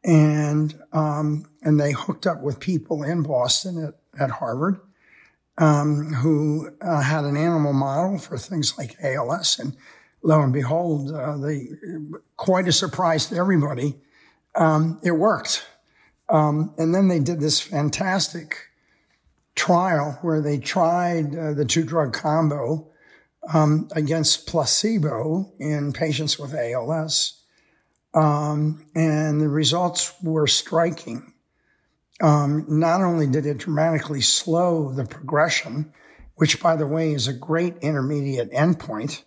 And, 0.04 0.74
and 0.92 1.80
they 1.80 1.92
hooked 1.92 2.26
up 2.26 2.42
with 2.42 2.60
people 2.60 3.02
in 3.02 3.22
Boston 3.22 3.82
at 3.82 3.94
at 4.18 4.30
Harvard 4.30 4.80
um, 5.58 6.12
who 6.14 6.70
uh, 6.80 7.02
had 7.02 7.24
an 7.24 7.36
animal 7.36 7.72
model 7.72 8.18
for 8.18 8.38
things 8.38 8.76
like 8.76 8.96
ALS. 9.02 9.58
And 9.58 9.76
lo 10.22 10.40
and 10.40 10.52
behold, 10.52 11.12
uh, 11.12 11.36
they 11.38 11.68
quite 12.36 12.68
a 12.68 12.72
surprise 12.72 13.26
to 13.26 13.36
everybody. 13.36 13.96
Um, 14.54 15.00
it 15.02 15.12
worked. 15.12 15.66
Um, 16.28 16.74
and 16.76 16.94
then 16.94 17.08
they 17.08 17.20
did 17.20 17.40
this 17.40 17.60
fantastic 17.60 18.56
trial 19.54 20.18
where 20.22 20.42
they 20.42 20.58
tried 20.58 21.36
uh, 21.36 21.54
the 21.54 21.64
two 21.64 21.84
drug 21.84 22.12
combo 22.12 22.88
um, 23.54 23.88
against 23.92 24.46
placebo 24.46 25.52
in 25.58 25.92
patients 25.92 26.38
with 26.38 26.52
ALS. 26.52 27.42
Um, 28.12 28.84
and 28.94 29.40
the 29.40 29.48
results 29.48 30.12
were 30.22 30.46
striking. 30.46 31.32
Um, 32.20 32.64
not 32.68 33.02
only 33.02 33.26
did 33.26 33.44
it 33.44 33.58
dramatically 33.58 34.22
slow 34.22 34.92
the 34.92 35.04
progression, 35.04 35.92
which, 36.36 36.60
by 36.62 36.76
the 36.76 36.86
way, 36.86 37.12
is 37.12 37.28
a 37.28 37.32
great 37.32 37.76
intermediate 37.78 38.50
endpoint, 38.52 39.22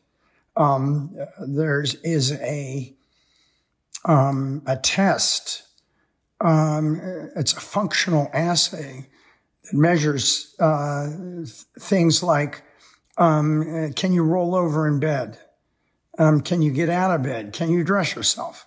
um, 0.56 1.16
there 1.48 1.82
is 1.82 1.96
is 2.04 2.32
a 2.34 2.96
um, 4.06 4.64
a 4.66 4.76
test. 4.78 5.64
Um, 6.42 7.00
it's 7.36 7.54
a 7.54 7.60
functional 7.60 8.30
assay 8.34 9.08
that 9.64 9.74
measures 9.74 10.56
uh, 10.60 11.10
things 11.80 12.24
like 12.24 12.64
um, 13.18 13.92
can 13.94 14.14
you 14.14 14.24
roll 14.24 14.56
over 14.56 14.88
in 14.88 15.00
bed? 15.00 15.38
Um, 16.18 16.42
can 16.42 16.62
you 16.62 16.72
get 16.72 16.90
out 16.90 17.12
of 17.12 17.24
bed? 17.24 17.54
Can 17.54 17.70
you 17.70 17.84
dress 17.84 18.16
yourself? 18.16 18.66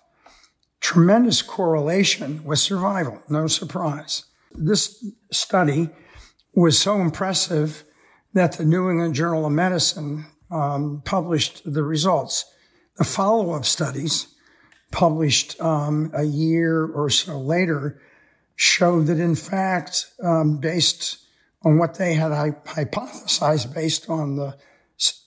Tremendous 0.83 1.41
correlation 1.41 2.43
with 2.43 2.59
survival. 2.59 3.23
No 3.29 3.47
surprise. 3.47 4.25
This 4.51 5.03
study 5.31 5.89
was 6.53 6.77
so 6.77 6.99
impressive 6.99 7.85
that 8.33 8.57
the 8.57 8.65
New 8.65 8.89
England 8.89 9.15
Journal 9.15 9.45
of 9.45 9.53
Medicine 9.53 10.25
um, 10.51 11.01
published 11.05 11.61
the 11.65 11.83
results. 11.83 12.45
The 12.97 13.05
follow 13.05 13.53
up 13.53 13.63
studies 13.63 14.27
published 14.91 15.59
um, 15.61 16.11
a 16.13 16.23
year 16.23 16.85
or 16.85 17.09
so 17.09 17.39
later, 17.39 17.99
showed 18.55 19.07
that 19.07 19.19
in 19.19 19.35
fact, 19.35 20.11
um, 20.21 20.57
based 20.57 21.17
on 21.63 21.77
what 21.77 21.95
they 21.95 22.13
had 22.13 22.31
hypothesized 22.31 23.73
based 23.73 24.09
on 24.09 24.35
the, 24.35 24.57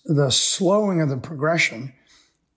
the 0.05 0.31
slowing 0.31 1.01
of 1.01 1.09
the 1.09 1.17
progression, 1.17 1.95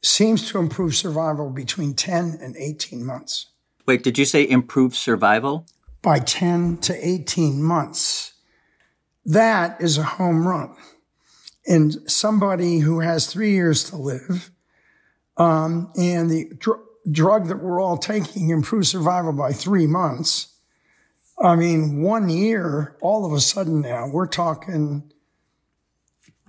seems 0.01 0.49
to 0.49 0.59
improve 0.59 0.95
survival 0.95 1.49
between 1.49 1.93
10 1.93 2.37
and 2.41 2.55
18 2.55 3.05
months. 3.05 3.47
Wait, 3.85 4.03
did 4.03 4.17
you 4.17 4.25
say 4.25 4.47
improve 4.47 4.95
survival? 4.95 5.65
By 6.01 6.19
10 6.19 6.77
to 6.77 7.07
18 7.07 7.61
months. 7.61 8.33
That 9.25 9.81
is 9.81 9.97
a 9.97 10.03
home 10.03 10.47
run. 10.47 10.75
And 11.67 12.09
somebody 12.09 12.79
who 12.79 13.01
has 13.01 13.27
three 13.27 13.51
years 13.51 13.83
to 13.89 13.97
live, 13.97 14.51
um, 15.37 15.91
and 15.97 16.29
the 16.29 16.51
dr- 16.57 16.81
drug 17.11 17.47
that 17.47 17.61
we're 17.61 17.81
all 17.81 17.97
taking 17.97 18.49
improves 18.49 18.89
survival 18.89 19.33
by 19.33 19.51
three 19.51 19.87
months. 19.87 20.55
I 21.41 21.55
mean, 21.55 22.01
one 22.01 22.29
year, 22.29 22.97
all 23.01 23.25
of 23.25 23.33
a 23.33 23.39
sudden 23.39 23.81
now 23.81 24.07
we're 24.07 24.27
talking, 24.27 25.11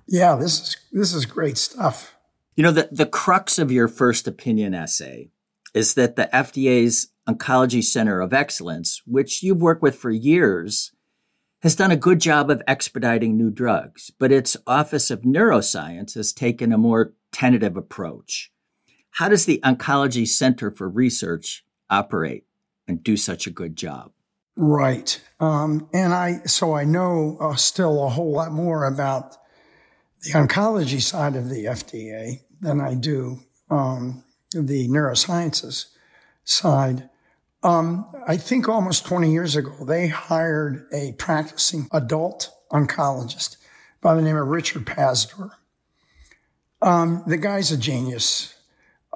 yeah, 0.06 0.36
this 0.36 0.60
is, 0.60 0.76
this 0.92 1.14
is 1.14 1.26
great 1.26 1.58
stuff. 1.58 2.14
You 2.56 2.64
know, 2.64 2.72
the, 2.72 2.88
the 2.90 3.06
crux 3.06 3.58
of 3.58 3.72
your 3.72 3.88
first 3.88 4.26
opinion 4.26 4.74
essay 4.74 5.30
is 5.74 5.94
that 5.94 6.16
the 6.16 6.28
FDA's 6.32 7.08
Oncology 7.28 7.82
Center 7.82 8.20
of 8.20 8.32
Excellence, 8.32 9.02
which 9.06 9.42
you've 9.42 9.62
worked 9.62 9.82
with 9.82 9.96
for 9.96 10.10
years, 10.10 10.92
has 11.62 11.76
done 11.76 11.90
a 11.90 11.96
good 11.96 12.20
job 12.20 12.50
of 12.50 12.62
expediting 12.66 13.36
new 13.36 13.50
drugs, 13.50 14.10
but 14.18 14.32
its 14.32 14.56
Office 14.66 15.10
of 15.10 15.22
Neuroscience 15.22 16.14
has 16.14 16.32
taken 16.32 16.72
a 16.72 16.78
more 16.78 17.12
tentative 17.32 17.76
approach. 17.76 18.50
How 19.12 19.28
does 19.28 19.44
the 19.44 19.60
Oncology 19.62 20.26
Center 20.26 20.70
for 20.70 20.88
Research 20.88 21.64
operate 21.88 22.44
and 22.88 23.02
do 23.02 23.16
such 23.16 23.46
a 23.46 23.50
good 23.50 23.76
job? 23.76 24.12
Right. 24.56 25.20
Um, 25.38 25.88
and 25.92 26.12
I, 26.12 26.40
so 26.46 26.74
I 26.74 26.84
know 26.84 27.36
uh, 27.40 27.56
still 27.56 28.04
a 28.04 28.08
whole 28.08 28.32
lot 28.32 28.52
more 28.52 28.84
about 28.84 29.36
the 30.22 30.32
oncology 30.32 31.00
side 31.00 31.36
of 31.36 31.48
the 31.48 31.64
FDA 31.64 32.40
than 32.60 32.80
I 32.80 32.94
do 32.94 33.40
um, 33.70 34.24
the 34.52 34.88
neurosciences 34.88 35.86
side. 36.44 37.08
Um, 37.62 38.06
I 38.26 38.36
think 38.36 38.68
almost 38.68 39.06
20 39.06 39.32
years 39.32 39.56
ago, 39.56 39.84
they 39.84 40.08
hired 40.08 40.86
a 40.92 41.12
practicing 41.12 41.88
adult 41.92 42.50
oncologist 42.72 43.56
by 44.00 44.14
the 44.14 44.22
name 44.22 44.36
of 44.36 44.48
Richard 44.48 44.86
Pazdur. 44.86 45.50
Um, 46.82 47.22
the 47.26 47.36
guy's 47.36 47.70
a 47.70 47.76
genius. 47.76 48.54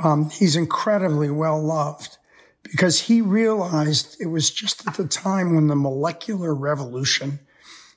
Um, 0.02 0.30
he's 0.30 0.56
incredibly 0.56 1.30
well 1.30 1.62
loved 1.62 2.18
because 2.62 3.02
he 3.02 3.20
realized 3.20 4.16
it 4.20 4.26
was 4.26 4.50
just 4.50 4.86
at 4.86 4.94
the 4.94 5.06
time 5.06 5.54
when 5.54 5.68
the 5.68 5.76
molecular 5.76 6.54
revolution 6.54 7.40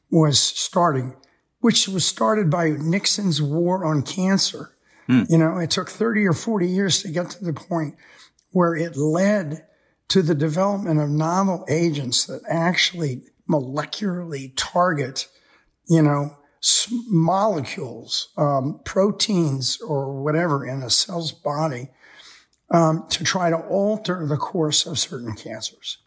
was 0.10 0.40
starting, 0.40 1.16
which 1.60 1.88
was 1.88 2.06
started 2.06 2.50
by 2.50 2.70
Nixon's 2.70 3.42
war 3.42 3.86
on 3.86 4.02
cancer. 4.02 4.76
Hmm. 5.08 5.24
You 5.30 5.38
know, 5.38 5.58
it 5.58 5.72
took 5.72 5.90
30 5.90 6.26
or 6.26 6.34
40 6.34 6.68
years 6.68 7.02
to 7.02 7.10
get 7.10 7.30
to 7.32 7.44
the 7.44 7.54
point 7.54 7.96
where 8.52 8.76
it 8.76 8.96
led 8.96 9.66
to 10.10 10.22
the 10.22 10.36
development 10.36 11.00
of 11.00 11.10
novel 11.10 11.66
agents 11.70 12.26
that 12.26 12.42
actually 12.50 13.24
molecularly 13.50 14.54
target, 14.56 15.28
you 15.90 16.02
know, 16.02 16.38
molecules, 17.08 18.30
um, 18.38 18.82
proteins, 18.84 19.80
or 19.82 20.22
whatever 20.22 20.66
in 20.66 20.82
a 20.82 20.90
cell's 20.90 21.32
body 21.32 21.90
um, 22.72 23.06
to 23.10 23.24
try 23.24 23.50
to 23.50 23.58
alter 23.58 24.26
the 24.28 24.38
course 24.38 24.86
of 24.86 25.00
certain 25.00 25.36
cancers. 25.36 26.00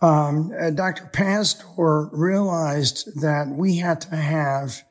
Um, 0.00 0.52
uh, 0.60 0.70
Dr. 0.70 1.10
Pazdur 1.12 2.10
realized 2.12 3.20
that 3.20 3.48
we 3.48 3.76
had 3.76 4.00
to 4.02 4.16
have 4.16 4.82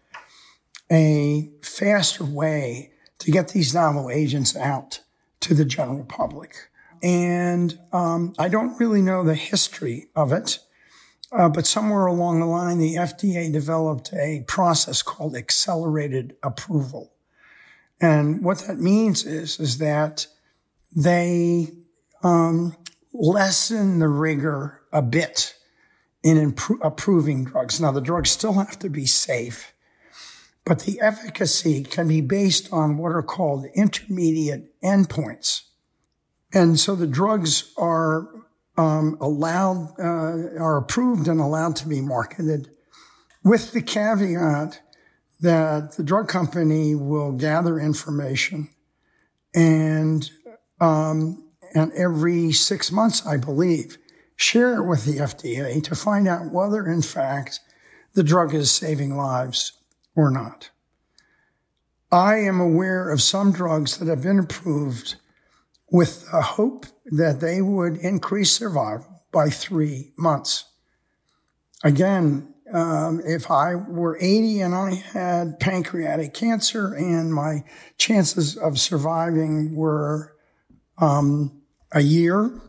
a 0.92 1.50
faster 1.62 2.24
way 2.24 2.92
to 3.20 3.32
get 3.32 3.50
these 3.50 3.74
novel 3.74 4.10
agents 4.10 4.56
out 4.56 5.02
to 5.42 5.54
the 5.54 5.66
general 5.66 6.06
public. 6.06 6.56
And 7.02 7.78
um, 7.92 8.34
I 8.40 8.48
don't 8.48 8.80
really 8.80 9.02
know 9.02 9.24
the 9.24 9.36
history 9.36 10.08
of 10.16 10.32
it, 10.32 10.60
uh, 11.32 11.50
but 11.50 11.68
somewhere 11.68 12.06
along 12.06 12.40
the 12.40 12.46
line, 12.46 12.78
the 12.78 12.96
FDA 12.96 13.52
developed 13.52 14.14
a 14.14 14.46
process 14.48 15.02
called 15.02 15.36
accelerated 15.36 16.36
approval. 16.44 17.12
And 18.00 18.44
what 18.44 18.60
that 18.68 18.80
means 18.80 19.26
is, 19.26 19.60
is 19.60 19.80
that 19.80 20.28
they 20.96 21.72
um, 22.24 22.76
lessen 23.14 24.00
the 24.00 24.08
rigor 24.08 24.82
a 24.92 25.02
bit 25.02 25.56
in 26.24 26.56
approving 26.82 27.46
drugs. 27.46 27.80
Now, 27.80 27.92
the 27.92 28.02
drugs 28.02 28.32
still 28.32 28.54
have 28.54 28.80
to 28.80 28.90
be 28.90 29.06
safe, 29.06 29.74
but 30.66 30.80
the 30.82 31.00
efficacy 31.02 31.84
can 31.84 32.08
be 32.08 32.22
based 32.22 32.72
on 32.72 32.98
what 32.98 33.12
are 33.12 33.24
called 33.24 33.66
intermediate 33.76 34.80
endpoints. 34.82 35.64
And 36.54 36.80
so 36.80 36.96
the 36.96 37.08
drugs 37.08 37.74
are 37.78 38.30
um, 38.78 39.18
allowed, 39.20 39.94
uh, 40.00 40.60
are 40.60 40.78
approved 40.78 41.28
and 41.28 41.40
allowed 41.40 41.76
to 41.78 41.88
be 41.88 42.02
marketed 42.02 42.70
with 43.44 43.74
the 43.74 43.82
caveat 43.82 44.80
that 45.42 45.98
the 45.98 46.04
drug 46.04 46.30
company 46.30 46.96
will 46.96 47.34
gather 47.34 47.78
information 47.78 48.70
and, 49.54 50.32
um, 50.80 51.44
and 51.74 51.92
every 51.94 52.52
six 52.52 52.92
months, 52.92 53.26
I 53.26 53.38
believe, 53.38 53.98
share 54.36 54.76
it 54.76 54.84
with 54.84 55.06
the 55.06 55.18
FDA 55.18 55.84
to 55.84 55.96
find 55.96 56.28
out 56.28 56.52
whether, 56.52 56.86
in 56.88 57.02
fact, 57.02 57.60
the 58.14 58.24
drug 58.24 58.54
is 58.54 58.72
saving 58.72 59.16
lives 59.16 59.74
or 60.16 60.30
not. 60.30 60.70
I 62.12 62.36
am 62.36 62.60
aware 62.60 63.10
of 63.10 63.22
some 63.22 63.52
drugs 63.52 63.98
that 63.98 64.08
have 64.08 64.22
been 64.22 64.40
approved 64.40 65.16
with 65.92 66.30
the 66.32 66.42
hope 66.42 66.86
that 67.06 67.40
they 67.40 67.62
would 67.62 67.98
increase 67.98 68.52
survival 68.52 69.24
by 69.32 69.50
three 69.50 70.12
months. 70.16 70.66
Again, 71.84 72.54
um, 72.72 73.22
if 73.26 73.52
I 73.52 73.76
were 73.76 74.18
80 74.22 74.62
and 74.62 74.76
I 74.76 74.94
had 74.94 75.60
pancreatic 75.60 76.34
cancer 76.34 76.94
and 76.94 77.34
my 77.34 77.64
chances 77.98 78.58
of 78.58 78.80
surviving 78.80 79.76
were 79.76 80.36
um, 81.00 81.63
a 81.94 82.02
year, 82.02 82.62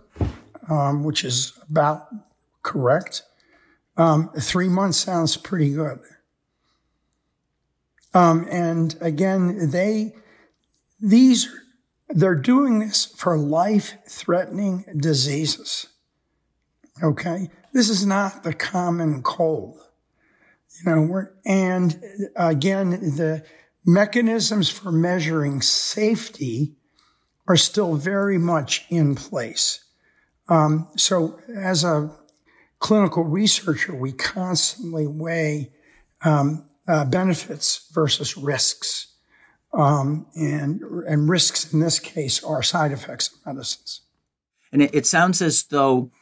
um, 0.69 1.05
which 1.05 1.25
is 1.25 1.59
about 1.71 2.09
correct, 2.63 3.23
um, 3.97 4.31
three 4.41 4.69
months 4.69 4.99
sounds 4.99 5.37
pretty 5.37 5.73
good. 5.73 6.01
Um, 8.13 8.47
and 8.51 8.97
again, 9.01 9.71
they, 9.71 10.15
these 11.01 11.49
they're 12.09 12.35
doing 12.35 12.79
this 12.79 13.07
for 13.07 13.37
life 13.37 13.95
threatening 14.09 14.85
diseases. 14.97 15.89
Okay. 17.03 17.51
This 17.73 17.89
is 17.89 18.07
not 18.07 18.45
the 18.45 18.55
common 18.55 19.23
cold. 19.23 19.81
You 20.79 20.91
know, 20.91 21.03
we're, 21.03 21.31
and 21.45 22.01
again, 22.37 22.91
the 22.91 23.45
mechanisms 23.85 24.69
for 24.69 24.93
measuring 24.93 25.61
safety 25.61 26.77
are 27.47 27.57
still 27.57 27.95
very 27.95 28.39
much 28.39 28.87
in 28.89 29.15
place. 29.15 29.85
Um, 30.49 30.89
so 30.97 31.39
as 31.55 31.85
a 31.85 32.11
clinical 32.79 33.25
researcher, 33.25 33.95
we 33.95 34.13
constantly 34.13 35.07
weigh 35.07 35.73
um, 36.25 36.69
uh, 36.87 37.05
benefits 37.05 37.89
versus 37.93 38.37
risks. 38.37 39.09
Um, 39.73 40.27
and, 40.37 40.81
and 40.83 41.29
risks 41.29 41.73
in 41.73 41.81
this 41.81 41.99
case 41.99 42.45
are 42.45 42.63
side 42.63 42.93
effects 42.93 43.33
of 43.35 43.45
medicines. 43.45 44.03
And 44.73 44.83
it, 44.83 44.95
it 44.95 45.07
sounds 45.07 45.43
as 45.43 45.65
though 45.65 46.13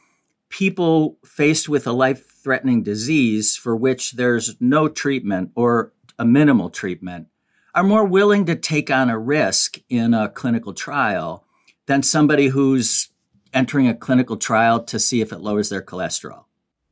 people 0.48 1.18
faced 1.24 1.68
with 1.68 1.86
a 1.86 1.92
life 1.92 2.26
threatening 2.42 2.82
disease 2.82 3.56
for 3.56 3.76
which 3.76 4.12
there's 4.12 4.56
no 4.60 4.88
treatment 4.88 5.50
or 5.54 5.92
a 6.18 6.24
minimal 6.24 6.70
treatment 6.70 7.28
are 7.74 7.82
more 7.82 8.04
willing 8.04 8.44
to 8.46 8.56
take 8.56 8.90
on 8.90 9.08
a 9.10 9.18
risk 9.18 9.78
in 9.88 10.14
a 10.14 10.28
clinical 10.28 10.74
trial 10.74 11.44
than 11.86 12.02
somebody 12.02 12.48
who's 12.48 13.08
entering 13.54 13.88
a 13.88 13.94
clinical 13.94 14.36
trial 14.36 14.82
to 14.84 14.98
see 14.98 15.20
if 15.20 15.32
it 15.32 15.40
lowers 15.40 15.68
their 15.68 15.82
cholesterol. 15.82 16.44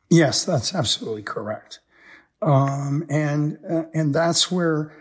Yes, 0.09 0.45
that's 0.45 0.75
absolutely 0.75 1.23
correct. 1.23 1.81
Um, 2.43 3.05
and 3.09 3.59
uh, 3.71 3.85
and 3.93 4.14
that's 4.14 4.51
where 4.51 4.93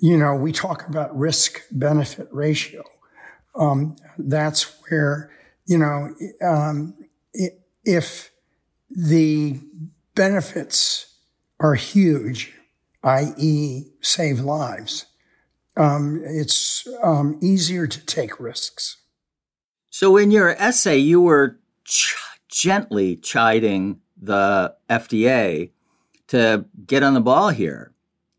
you 0.00 0.16
know, 0.16 0.34
we 0.34 0.50
talk 0.50 0.88
about 0.88 1.16
risk 1.16 1.60
benefit 1.70 2.28
ratio. 2.32 2.82
Um, 3.54 3.96
that's 4.18 4.74
where, 4.88 5.30
you 5.66 5.76
know, 5.76 6.14
um, 6.42 6.94
if 7.84 8.30
the 8.88 9.60
benefits 10.14 11.14
are 11.60 11.74
huge, 11.74 12.54
i.e., 13.02 13.84
save 14.00 14.40
lives, 14.40 15.06
um, 15.76 16.22
it's 16.24 16.86
um, 17.02 17.38
easier 17.42 17.86
to 17.86 18.04
take 18.06 18.40
risks. 18.40 18.98
So, 19.90 20.16
in 20.16 20.30
your 20.30 20.50
essay, 20.50 20.98
you 20.98 21.20
were 21.20 21.58
ch- 21.84 22.16
gently 22.48 23.16
chiding 23.16 24.00
the 24.20 24.74
FDA 24.88 25.70
to 26.28 26.66
get 26.86 27.02
on 27.02 27.14
the 27.14 27.20
ball 27.20 27.50
here. 27.50 27.92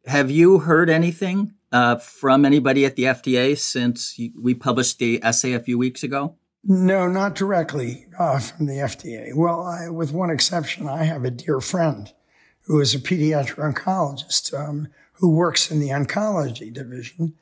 Have 0.05 0.31
you 0.31 0.59
heard 0.59 0.89
anything 0.89 1.53
uh, 1.71 1.97
from 1.97 2.45
anybody 2.45 2.85
at 2.85 2.95
the 2.95 3.03
FDA 3.03 3.57
since 3.57 4.19
we 4.39 4.53
published 4.53 4.99
the 4.99 5.23
essay 5.23 5.53
a 5.53 5.59
few 5.59 5.77
weeks 5.77 6.03
ago? 6.03 6.35
No, 6.63 7.07
not 7.07 7.35
directly 7.35 8.05
uh, 8.19 8.39
from 8.39 8.67
the 8.67 8.73
FDA. 8.73 9.35
Well, 9.35 9.63
I, 9.63 9.89
with 9.89 10.11
one 10.11 10.29
exception, 10.29 10.87
I 10.87 11.03
have 11.03 11.25
a 11.25 11.31
dear 11.31 11.59
friend 11.59 12.11
who 12.71 12.79
is 12.79 12.95
a 12.95 12.99
pediatric 12.99 13.57
oncologist 13.57 14.57
um, 14.57 14.87
who 15.15 15.29
works 15.29 15.69
in 15.69 15.81
the 15.81 15.89
oncology 15.89 16.71
division, 16.71 17.33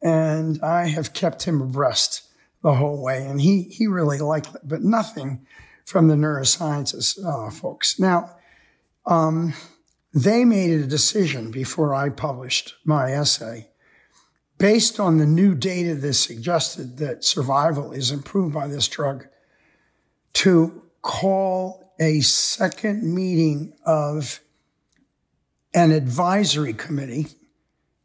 and 0.00 0.62
I 0.62 0.86
have 0.86 1.12
kept 1.12 1.42
him 1.42 1.60
abreast 1.60 2.22
the 2.62 2.74
whole 2.74 3.02
way, 3.02 3.26
and 3.26 3.40
he 3.40 3.62
he 3.62 3.88
really 3.88 4.18
liked 4.18 4.54
it, 4.54 4.60
but 4.62 4.82
nothing 4.82 5.44
from 5.84 6.06
the 6.06 6.14
neurosciences 6.14 7.18
uh, 7.18 7.50
folks. 7.50 7.98
Now, 7.98 8.36
um, 9.06 9.54
they 10.14 10.44
made 10.44 10.70
a 10.70 10.86
decision 10.86 11.50
before 11.50 11.92
I 11.92 12.08
published 12.08 12.74
my 12.84 13.10
essay 13.10 13.66
based 14.56 15.00
on 15.00 15.18
the 15.18 15.26
new 15.26 15.56
data 15.56 15.96
that 15.96 16.14
suggested 16.14 16.98
that 16.98 17.24
survival 17.24 17.90
is 17.90 18.12
improved 18.12 18.54
by 18.54 18.68
this 18.68 18.86
drug, 18.86 19.26
to 20.34 20.84
call 21.02 21.92
a 21.98 22.20
second 22.20 23.02
meeting 23.12 23.72
of 23.84 24.40
an 25.76 25.92
advisory 25.92 26.72
committee, 26.72 27.28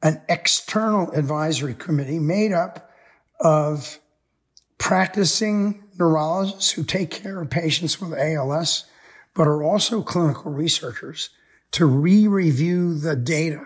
an 0.03 0.21
external 0.27 1.09
advisory 1.13 1.73
committee 1.73 2.19
made 2.19 2.51
up 2.51 2.91
of 3.39 3.97
practicing 4.77 5.81
neurologists 5.97 6.71
who 6.71 6.83
take 6.83 7.09
care 7.09 7.41
of 7.41 7.49
patients 7.49 8.01
with 8.01 8.13
ALS, 8.13 8.85
but 9.33 9.47
are 9.47 9.63
also 9.63 10.01
clinical 10.01 10.51
researchers 10.51 11.29
to 11.71 11.85
re-review 11.85 12.99
the 12.99 13.15
data 13.15 13.65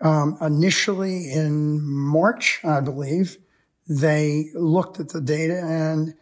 um, 0.00 0.38
initially 0.40 1.32
in 1.32 1.82
March, 1.82 2.60
I 2.62 2.80
believe, 2.80 3.38
they 3.88 4.50
looked 4.54 5.00
at 5.00 5.08
the 5.08 5.20
data 5.20 5.58
and 5.58 6.14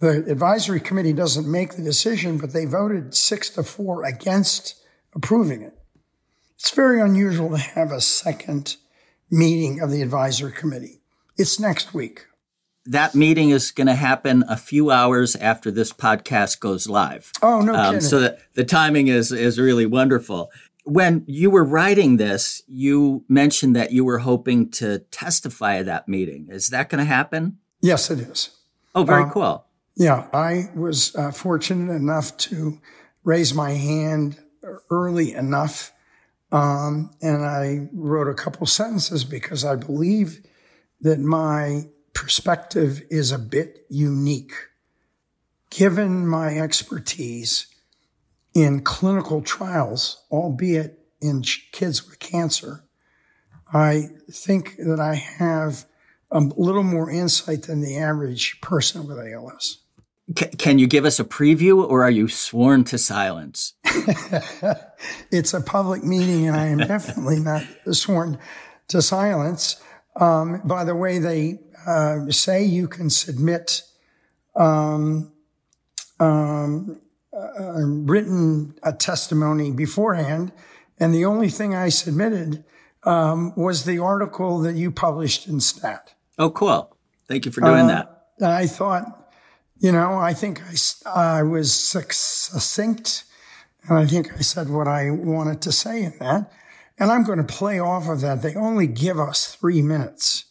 the 0.00 0.30
advisory 0.30 0.80
committee 0.80 1.14
doesn't 1.14 1.50
make 1.50 1.76
the 1.76 1.82
decision, 1.82 2.36
but 2.36 2.52
they 2.52 2.66
voted 2.66 3.14
six 3.14 3.48
to 3.50 3.62
four 3.62 4.04
against 4.04 4.76
approving 5.14 5.62
it. 5.62 5.75
It's 6.58 6.74
very 6.74 7.00
unusual 7.00 7.50
to 7.50 7.58
have 7.58 7.92
a 7.92 8.00
second 8.00 8.76
meeting 9.30 9.80
of 9.80 9.90
the 9.90 10.02
advisory 10.02 10.52
committee. 10.52 11.00
It's 11.36 11.60
next 11.60 11.94
week. 11.94 12.26
That 12.86 13.14
meeting 13.14 13.50
is 13.50 13.72
going 13.72 13.88
to 13.88 13.94
happen 13.94 14.44
a 14.48 14.56
few 14.56 14.90
hours 14.90 15.34
after 15.36 15.70
this 15.70 15.92
podcast 15.92 16.60
goes 16.60 16.88
live. 16.88 17.32
Oh, 17.42 17.60
no 17.60 17.74
um, 17.74 18.00
So 18.00 18.20
the, 18.20 18.38
the 18.54 18.64
timing 18.64 19.08
is, 19.08 19.32
is 19.32 19.58
really 19.58 19.86
wonderful 19.86 20.50
when 20.86 21.24
you 21.26 21.50
were 21.50 21.64
writing 21.64 22.16
this, 22.16 22.62
you 22.68 23.24
mentioned 23.28 23.74
that 23.74 23.90
you 23.90 24.04
were 24.04 24.18
hoping 24.18 24.70
to 24.70 25.00
testify 25.10 25.78
at 25.78 25.86
that 25.86 26.06
meeting. 26.06 26.46
Is 26.48 26.68
that 26.68 26.88
going 26.88 27.00
to 27.00 27.04
happen? 27.04 27.58
Yes, 27.80 28.08
it 28.08 28.20
is. 28.20 28.50
Oh, 28.94 29.02
very 29.02 29.24
um, 29.24 29.30
cool. 29.30 29.66
Yeah, 29.96 30.28
I 30.32 30.70
was 30.76 31.14
uh, 31.16 31.32
fortunate 31.32 31.92
enough 31.92 32.36
to 32.38 32.80
raise 33.24 33.52
my 33.52 33.72
hand 33.72 34.38
early 34.88 35.32
enough. 35.32 35.92
Um, 36.56 37.10
and 37.20 37.44
I 37.44 37.88
wrote 37.92 38.28
a 38.28 38.34
couple 38.34 38.66
sentences 38.66 39.24
because 39.24 39.64
I 39.64 39.76
believe 39.76 40.40
that 41.02 41.20
my 41.20 41.88
perspective 42.14 43.02
is 43.10 43.30
a 43.30 43.38
bit 43.38 43.84
unique. 43.90 44.54
Given 45.68 46.26
my 46.26 46.56
expertise, 46.58 47.66
in 48.54 48.80
clinical 48.80 49.42
trials, 49.42 50.24
albeit 50.32 50.98
in 51.20 51.42
kids 51.72 52.06
with 52.08 52.18
cancer, 52.18 52.84
I 53.70 54.08
think 54.30 54.76
that 54.78 54.98
I 54.98 55.16
have 55.16 55.84
a 56.30 56.40
little 56.40 56.82
more 56.82 57.10
insight 57.10 57.64
than 57.64 57.82
the 57.82 57.98
average 57.98 58.62
person 58.62 59.06
with 59.06 59.18
ALS. 59.18 59.82
can 60.56 60.78
you 60.78 60.86
give 60.86 61.04
us 61.04 61.20
a 61.20 61.24
preview 61.24 61.86
or 61.86 62.02
are 62.02 62.10
you 62.10 62.28
sworn 62.28 62.84
to 62.84 62.96
silence? 62.96 63.74
it's 65.30 65.54
a 65.54 65.60
public 65.60 66.02
meeting 66.04 66.46
and 66.46 66.56
I 66.56 66.66
am 66.66 66.78
definitely 66.94 67.40
not 67.40 67.64
sworn 67.92 68.38
to 68.88 69.02
silence. 69.02 69.82
Um, 70.18 70.60
by 70.64 70.84
the 70.84 70.94
way, 70.94 71.18
they 71.18 71.60
uh, 71.86 72.30
say 72.30 72.64
you 72.64 72.88
can 72.88 73.10
submit 73.10 73.82
um, 74.54 75.32
um, 76.18 77.00
uh, 77.32 77.82
written 77.84 78.74
a 78.82 78.92
testimony 78.92 79.70
beforehand, 79.70 80.52
and 80.98 81.14
the 81.14 81.24
only 81.24 81.48
thing 81.48 81.74
I 81.74 81.90
submitted 81.90 82.64
um, 83.04 83.52
was 83.56 83.84
the 83.84 83.98
article 83.98 84.60
that 84.60 84.74
you 84.74 84.90
published 84.90 85.46
in 85.46 85.60
Stat. 85.60 86.14
Oh, 86.38 86.50
cool! 86.50 86.96
Thank 87.28 87.44
you 87.44 87.52
for 87.52 87.60
doing 87.60 87.90
uh, 87.90 88.06
that. 88.40 88.48
I 88.48 88.66
thought, 88.66 89.30
you 89.78 89.92
know, 89.92 90.14
I 90.14 90.32
think 90.32 90.62
I, 90.62 91.38
I 91.38 91.42
was 91.42 91.72
succinct, 91.72 93.24
and 93.88 93.98
I 93.98 94.06
think 94.06 94.32
I 94.34 94.40
said 94.40 94.68
what 94.68 94.88
I 94.88 95.10
wanted 95.10 95.60
to 95.62 95.72
say 95.72 96.02
in 96.02 96.14
that. 96.18 96.52
And 96.98 97.10
I'm 97.10 97.24
going 97.24 97.38
to 97.38 97.44
play 97.44 97.78
off 97.78 98.08
of 98.08 98.20
that. 98.22 98.42
They 98.42 98.54
only 98.54 98.86
give 98.86 99.20
us 99.20 99.54
three 99.54 99.82
minutes. 99.82 100.46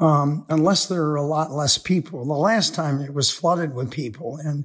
Um, 0.00 0.46
unless 0.48 0.86
there 0.86 1.02
are 1.06 1.16
a 1.16 1.22
lot 1.22 1.50
less 1.50 1.76
people. 1.76 2.24
The 2.24 2.32
last 2.34 2.74
time 2.74 3.00
it 3.00 3.12
was 3.12 3.32
flooded 3.32 3.74
with 3.74 3.90
people, 3.90 4.36
and 4.36 4.64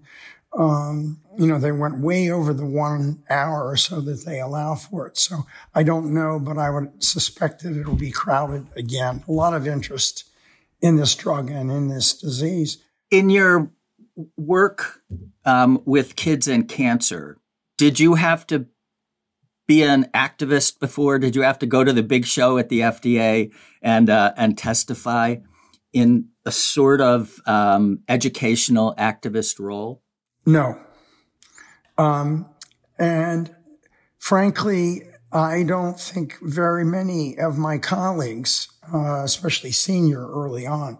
um, 0.56 1.22
you 1.38 1.48
know, 1.48 1.58
they 1.58 1.72
went 1.72 2.00
way 2.00 2.30
over 2.30 2.54
the 2.54 2.66
one 2.66 3.24
hour 3.30 3.68
or 3.68 3.76
so 3.76 4.00
that 4.02 4.26
they 4.26 4.40
allow 4.40 4.76
for 4.76 5.08
it. 5.08 5.18
So 5.18 5.48
I 5.74 5.82
don't 5.82 6.14
know, 6.14 6.40
but 6.40 6.60
I 6.60 6.70
would 6.70 7.04
suspect 7.04 7.64
that 7.64 7.76
it'll 7.76 7.96
be 7.96 8.12
crowded 8.12 8.68
again. 8.76 9.24
A 9.28 9.32
lot 9.32 9.56
of 9.56 9.68
interest 9.68 10.26
in 10.82 10.98
this 10.98 11.16
drug 11.16 11.50
and 11.50 11.72
in 11.72 11.88
this 11.88 12.14
disease. 12.14 12.78
In 13.10 13.30
your 13.32 13.72
work 14.38 15.02
um, 15.46 15.82
with 15.86 16.16
kids 16.16 16.48
and 16.48 16.68
cancer, 16.68 17.40
did 17.84 18.00
you 18.00 18.14
have 18.14 18.48
to 18.48 18.66
be 19.68 19.84
an 19.84 20.06
activist 20.14 20.80
before? 20.80 21.20
Did 21.20 21.36
you 21.36 21.42
have 21.42 21.60
to 21.60 21.66
go 21.66 21.84
to 21.84 21.92
the 21.92 22.02
big 22.02 22.26
show 22.26 22.58
at 22.58 22.70
the 22.70 22.80
FDA 22.80 23.52
and 23.82 24.10
uh, 24.10 24.32
and 24.38 24.58
testify 24.58 25.36
in 25.92 26.30
a 26.46 26.52
sort 26.54 27.02
of 27.02 27.42
um, 27.46 28.00
educational 28.08 28.96
activist 28.98 29.60
role? 29.60 30.02
No. 30.46 30.80
Um, 31.98 32.50
and 32.98 33.54
frankly, 34.18 35.02
I 35.34 35.64
don't 35.64 36.00
think 36.00 36.38
very 36.42 36.86
many 36.86 37.38
of 37.38 37.58
my 37.58 37.80
colleagues, 37.80 38.70
uh, 38.94 39.24
especially 39.26 39.74
senior 39.74 40.26
early 40.26 40.66
on, 40.66 41.00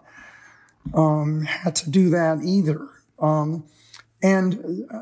um, 0.92 1.44
had 1.44 1.76
to 1.76 1.88
do 1.88 2.10
that 2.10 2.42
either. 2.44 2.90
Um, 3.18 3.64
and 4.22 4.84
uh, 4.90 5.00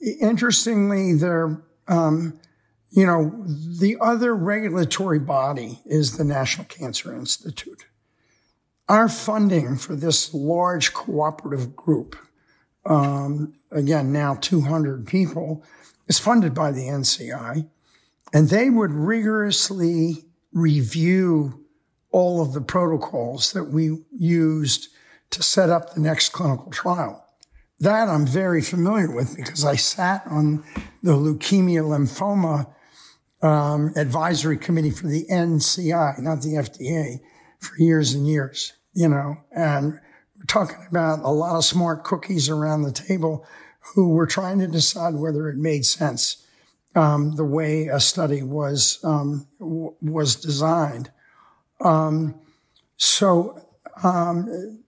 interestingly, 0.00 1.14
there, 1.14 1.62
um, 1.88 2.38
you 2.90 3.06
know, 3.06 3.44
the 3.46 3.96
other 4.00 4.34
regulatory 4.34 5.18
body 5.18 5.80
is 5.84 6.16
the 6.16 6.24
National 6.24 6.66
Cancer 6.66 7.14
Institute. 7.14 7.86
Our 8.88 9.08
funding 9.08 9.76
for 9.76 9.94
this 9.94 10.34
large 10.34 10.92
cooperative 10.92 11.76
group 11.76 12.16
um, 12.84 13.54
again, 13.70 14.12
now 14.12 14.34
200 14.34 15.06
people, 15.06 15.64
is 16.06 16.18
funded 16.18 16.54
by 16.54 16.72
the 16.72 16.82
NCI. 16.82 17.68
And 18.32 18.48
they 18.48 18.70
would 18.70 18.92
rigorously 18.92 20.24
review 20.52 21.64
all 22.10 22.40
of 22.42 22.52
the 22.52 22.60
protocols 22.60 23.52
that 23.52 23.64
we 23.64 23.98
used 24.16 24.88
to 25.30 25.42
set 25.42 25.70
up 25.70 25.94
the 25.94 26.00
next 26.00 26.30
clinical 26.30 26.70
trial. 26.70 27.24
That 27.80 28.08
I'm 28.08 28.26
very 28.26 28.60
familiar 28.60 29.10
with 29.10 29.36
because 29.36 29.64
I 29.64 29.76
sat 29.76 30.22
on 30.26 30.62
the 31.02 31.12
leukemia 31.12 31.82
lymphoma 31.82 32.66
um, 33.42 33.92
advisory 33.96 34.58
committee 34.58 34.90
for 34.90 35.06
the 35.06 35.26
NCI, 35.30 36.18
not 36.18 36.42
the 36.42 36.54
FDA, 36.54 37.20
for 37.58 37.76
years 37.78 38.12
and 38.12 38.26
years, 38.26 38.74
you 38.92 39.08
know, 39.08 39.36
and 39.50 39.94
we're 40.36 40.44
talking 40.46 40.86
about 40.90 41.20
a 41.20 41.30
lot 41.30 41.56
of 41.56 41.64
smart 41.64 42.04
cookies 42.04 42.50
around 42.50 42.82
the 42.82 42.92
table 42.92 43.46
who 43.94 44.10
were 44.10 44.26
trying 44.26 44.58
to 44.58 44.66
decide 44.66 45.14
whether 45.14 45.48
it 45.48 45.56
made 45.56 45.86
sense 45.86 46.46
um, 46.94 47.36
the 47.36 47.44
way 47.44 47.86
a 47.86 48.00
study 48.00 48.42
was 48.42 48.98
um, 49.04 49.46
w- 49.58 49.94
was 50.02 50.36
designed. 50.36 51.10
Um, 51.80 52.34
so 52.96 53.60
um, 54.02 54.82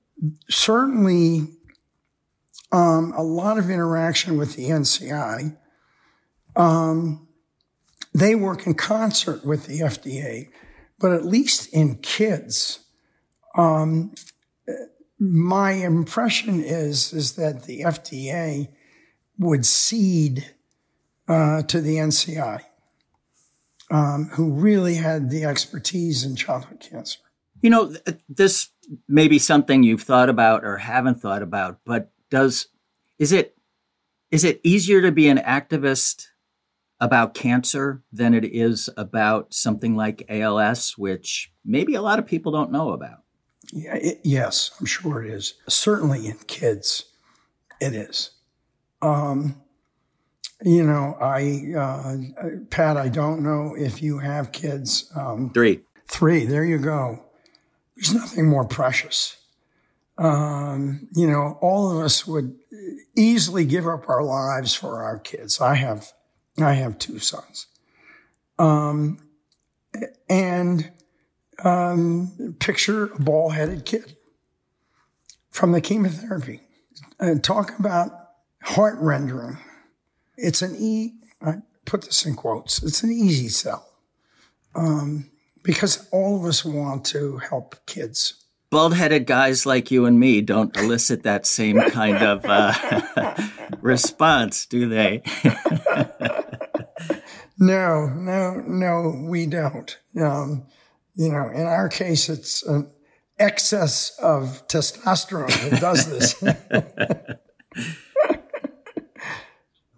certainly 0.49 1.49
um, 2.73 3.13
a 3.17 3.23
lot 3.23 3.59
of 3.59 3.71
interaction 3.71 4.37
with 4.39 4.57
the 4.57 4.71
NCI. 4.71 5.57
Um, 6.57 7.29
they 8.15 8.35
work 8.35 8.67
in 8.67 8.75
concert 8.75 9.45
with 9.45 9.67
the 9.67 9.81
FDA, 9.81 10.49
but 10.99 11.13
at 11.13 11.25
least 11.25 11.73
in 11.73 11.97
kids, 11.97 12.81
my 15.19 15.73
impression 15.73 16.63
is 16.63 17.13
is 17.13 17.35
that 17.35 17.65
the 17.65 17.81
FDA 17.83 18.69
would 19.39 19.65
cede 19.65 20.55
uh, 21.29 21.63
to 21.63 21.81
the 21.81 21.97
NCI, 21.97 22.63
um, 23.91 24.31
who 24.35 24.53
really 24.53 24.97
had 24.97 25.31
the 25.31 25.45
expertise 25.45 26.25
in 26.25 26.37
childhood 26.37 26.81
cancer. 26.81 27.19
You 27.61 27.71
know, 27.71 27.95
this 28.29 28.71
may 29.09 29.29
be 29.29 29.39
something 29.39 29.83
you've 29.83 30.03
thought 30.03 30.29
about 30.29 30.65
or 30.65 30.79
haven't 30.79 31.21
thought 31.21 31.43
about, 31.43 31.79
but 31.85 32.12
does 32.33 32.69
is 33.19 33.31
it 33.31 33.55
is 34.31 34.43
it 34.43 34.61
easier 34.65 35.03
to 35.03 35.13
be 35.13 35.29
an 35.29 35.37
activist 35.39 36.29
about 36.99 37.35
cancer 37.35 38.03
than 38.11 38.33
it 38.33 38.45
is 38.45 38.89
about 38.97 39.53
something 39.53 39.95
like 39.95 40.25
ALS, 40.31 40.97
which 40.97 41.53
maybe 41.65 41.95
a 41.95 42.01
lot 42.01 42.19
of 42.19 42.27
people 42.27 42.51
don't 42.51 42.73
know 42.73 42.93
about? 42.93 43.19
Yeah, 43.71 43.97
it, 43.97 44.21
yes, 44.25 44.71
I'm 44.81 44.87
sure 44.87 45.23
it 45.23 45.31
is. 45.31 45.55
Certainly 45.69 46.27
in 46.27 46.39
kids, 46.47 47.05
it 47.81 47.95
is. 47.95 48.31
Um, 49.03 49.61
you 50.65 50.85
know, 50.85 51.17
I, 51.21 51.75
uh, 51.77 52.49
Pat, 52.71 52.97
I 52.97 53.09
don't 53.09 53.43
know 53.43 53.75
if 53.77 54.03
you 54.03 54.19
have 54.21 54.53
kids. 54.53 55.13
Um, 55.15 55.51
three. 55.53 55.81
Three. 56.07 56.47
There 56.47 56.65
you 56.65 56.79
go. 56.79 57.25
There's 57.97 58.15
nothing 58.15 58.49
more 58.49 58.65
precious. 58.65 59.37
Um, 60.19 61.09
you 61.15 61.27
know, 61.27 61.59
all 61.61 61.91
of 61.91 62.05
us 62.05 62.27
would 62.27 62.55
easily 63.17 63.65
give 63.65 63.87
up 63.87 64.09
our 64.09 64.23
lives 64.23 64.75
for 64.75 65.03
our 65.03 65.19
kids. 65.19 65.61
I 65.61 65.75
have, 65.75 66.13
I 66.59 66.75
have 66.75 66.99
two 66.99 67.19
sons. 67.19 67.67
Um, 68.59 69.19
and 70.29 70.91
um, 71.65 72.57
picture 72.59 73.05
a 73.05 73.21
ball 73.21 73.51
headed 73.51 73.85
kid 73.85 74.17
from 75.51 75.73
the 75.73 75.81
chemotherapy. 75.81 76.61
And 77.19 77.43
talk 77.43 77.79
about 77.79 78.11
heart 78.63 78.97
rendering. 78.99 79.59
It's 80.37 80.63
an 80.63 80.75
E, 80.79 81.15
I 81.41 81.57
put 81.85 82.03
this 82.03 82.25
in 82.27 82.35
quotes, 82.35 82.83
it's 82.83 83.03
an 83.03 83.13
easy 83.13 83.49
sell. 83.49 83.89
Um, 84.75 85.31
because 85.63 86.09
all 86.11 86.37
of 86.37 86.45
us 86.45 86.65
want 86.65 87.05
to 87.07 87.39
help 87.39 87.77
kids. 87.87 88.42
Bald 88.73 88.95
headed 88.95 89.27
guys 89.27 89.67
like 89.67 89.91
you 89.91 90.07
and 90.07 90.19
me 90.19 90.41
don't 90.41 90.75
elicit 90.79 91.25
that 91.25 91.45
same 91.45 91.79
kind 91.91 92.17
of 92.17 92.43
uh, 92.47 93.35
response, 93.83 94.65
do 94.65 94.89
they? 94.89 95.21
no, 97.59 98.07
no, 98.07 98.63
no, 98.67 99.27
we 99.29 99.45
don't. 99.45 99.99
Um, 100.19 100.65
you 101.15 101.29
know, 101.29 101.51
in 101.51 101.67
our 101.67 101.91
case, 101.91 102.31
it's 102.31 102.63
an 102.63 102.91
excess 103.39 104.19
of 104.19 104.67
testosterone 104.69 105.69
that 105.69 105.79
does 105.79 106.09
this. 106.09 106.43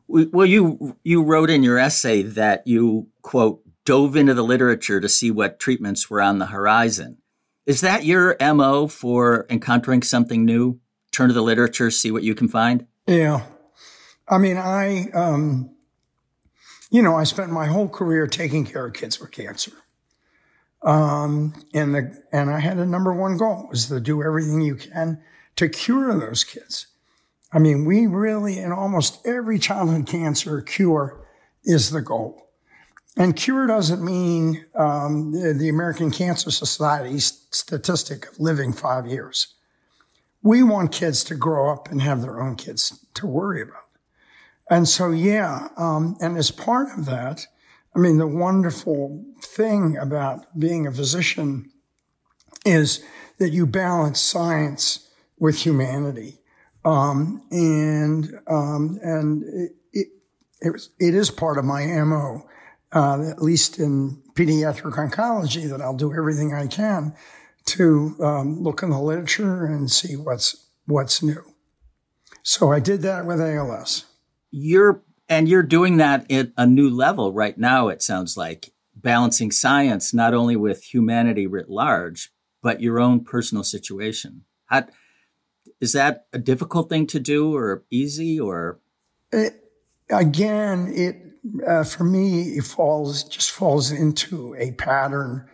well, 0.33 0.47
you 0.47 0.97
you 1.05 1.23
wrote 1.23 1.49
in 1.49 1.63
your 1.63 1.79
essay 1.79 2.23
that 2.23 2.67
you 2.67 3.07
quote 3.23 3.63
dove 3.85 4.17
into 4.17 4.35
the 4.35 4.43
literature 4.43 5.01
to 5.01 5.09
see 5.09 5.31
what 5.31 5.61
treatments 5.61 6.11
were 6.11 6.21
on 6.21 6.41
the 6.41 6.47
horizon. 6.47 7.19
Is 7.67 7.81
that 7.81 8.05
your 8.05 8.37
mo 8.41 8.89
for 8.89 9.47
encountering 9.49 10.03
something 10.03 10.45
new? 10.45 10.81
Turn 11.13 11.29
to 11.29 11.35
the 11.35 11.43
literature, 11.43 11.91
see 11.91 12.11
what 12.11 12.23
you 12.23 12.35
can 12.35 12.49
find. 12.49 12.87
Yeah, 13.07 13.47
I 14.29 14.39
mean, 14.39 14.57
I, 14.57 15.11
um, 15.15 15.71
you 16.91 17.03
know, 17.03 17.15
I 17.15 17.25
spent 17.25 17.51
my 17.51 17.67
whole 17.67 17.89
career 17.89 18.27
taking 18.27 18.65
care 18.65 18.87
of 18.87 18.95
kids 18.95 19.21
with 19.21 19.31
cancer. 19.31 19.73
Um, 20.83 21.55
and 21.73 21.95
the, 21.95 22.23
and 22.33 22.51
I 22.51 22.61
had 22.61 22.79
a 22.79 22.87
number 22.87 23.13
one 23.13 23.37
goal 23.37 23.69
was 23.71 23.87
to 23.89 24.01
do 24.01 24.23
everything 24.23 24.61
you 24.61 24.77
can 24.77 25.23
to 25.57 25.69
cure 25.69 26.19
those 26.19 26.45
kids. 26.45 26.89
I 27.53 27.59
mean, 27.59 27.85
we 27.85 28.07
really, 28.07 28.59
in 28.59 28.73
almost 28.73 29.27
every 29.27 29.59
childhood 29.59 30.07
cancer, 30.07 30.61
cure 30.61 31.27
is 31.65 31.91
the 31.91 32.03
goal. 32.03 32.44
And 33.17 33.37
cure 33.37 33.67
doesn't 33.67 34.05
mean 34.05 34.65
um, 34.75 35.33
the, 35.33 35.55
the, 35.55 35.69
American 35.69 36.11
Cancer 36.11 36.51
Society's 36.51 37.47
statistic 37.53 38.27
of 38.27 38.41
living 38.41 38.73
five 38.73 39.07
years. 39.07 39.55
We 40.43 40.63
want 40.63 40.93
kids 40.93 41.23
to 41.25 41.37
grow 41.37 41.73
up 41.73 41.91
and 41.91 42.03
have 42.03 42.23
their 42.23 42.41
own 42.41 42.57
kids 42.57 43.05
to 43.15 43.27
worry 43.27 43.63
about. 43.63 43.89
And 44.69 44.89
so, 44.89 45.11
yeah, 45.11 45.69
um, 45.77 46.17
and 46.21 46.37
as 46.37 46.51
part 46.51 46.89
of 46.99 47.07
that, 47.07 47.47
I 47.95 47.99
mean, 48.01 48.19
the 48.19 48.27
wonderful 48.27 49.25
thing 49.41 49.97
about 49.97 50.59
being 50.59 50.87
a 50.87 50.93
physician 50.93 51.71
is 52.67 53.05
that 53.39 53.51
you 53.51 53.67
balance 53.67 54.21
science 54.21 55.09
with 55.39 55.59
humanity. 55.59 56.39
Um, 56.85 57.43
and, 57.51 58.41
um, 58.49 58.99
and 59.03 59.45
it, 59.45 59.73
it, 59.93 60.09
it, 60.61 60.71
was, 60.73 60.91
it 60.99 61.15
is 61.15 61.31
part 61.31 61.59
of 61.59 61.65
my 61.65 61.87
MO, 61.87 62.47
uh, 62.95 63.31
at 63.31 63.43
least 63.43 63.79
in 63.79 64.23
pediatric 64.35 64.95
oncology, 64.95 65.69
that 65.69 65.83
I'll 65.83 65.97
do 65.97 66.15
everything 66.15 66.55
I 66.55 66.67
can 66.67 67.15
to 67.67 68.17
um, 68.21 68.63
look 68.63 68.83
in 68.83 68.91
the 68.91 69.01
literature 69.01 69.67
and 69.67 69.91
see 69.91 70.17
what's, 70.17 70.69
what's 70.87 71.23
new. 71.23 71.43
So 72.43 72.73
I 72.73 72.79
did 72.79 73.03
that 73.03 73.27
with 73.27 73.41
ALS. 73.41 74.05
You're 74.51 75.03
and 75.29 75.49
you're 75.49 75.63
doing 75.63 75.97
that 75.97 76.31
at 76.31 76.53
a 76.57 76.67
new 76.67 76.91
level 76.91 77.33
right 77.33 77.57
now, 77.57 77.89
it 77.89 78.03
sounds 78.03 78.37
like, 78.37 78.71
balancing 78.95 79.51
science 79.51 80.15
not 80.15 80.35
only 80.35 80.57
with 80.57 80.95
humanity 80.95 81.47
writ 81.47 81.69
large, 81.69 82.33
but 82.63 82.81
your 82.81 82.99
own 82.99 83.25
personal 83.25 83.65
situation. 83.65 84.45
How, 84.67 84.87
is 85.81 85.93
that 85.93 86.27
a 86.33 86.39
difficult 86.39 86.89
thing 86.89 87.07
to 87.09 87.21
do 87.21 87.55
or 87.55 87.85
easy 87.91 88.41
or? 88.41 88.81
It, 89.33 89.63
again, 90.11 90.93
it, 90.95 91.17
uh, 91.67 91.85
for 91.85 92.05
me, 92.05 92.57
it 92.57 92.65
falls, 92.65 93.25
just 93.25 93.51
falls 93.51 93.91
into 93.91 94.55
a 94.57 94.73
pattern 94.73 95.49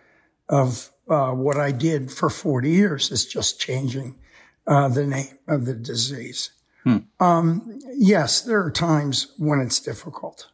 of 0.48 0.90
uh, 1.09 1.33
what 1.33 1.57
I 1.57 1.72
did 1.72 2.11
for 2.11 2.31
40 2.31 2.70
years 2.70 3.11
is 3.11 3.26
just 3.26 3.61
changing 3.61 4.18
uh, 4.66 4.88
the 4.88 5.07
name 5.07 5.38
of 5.48 5.66
the 5.66 5.74
disease. 5.74 6.50
Hmm. 6.85 6.98
Um, 7.18 7.79
yes, 7.94 8.40
there 8.40 8.62
are 8.62 8.70
times 8.70 9.33
when 9.37 9.61
it's 9.61 9.81
difficult. 9.81 10.48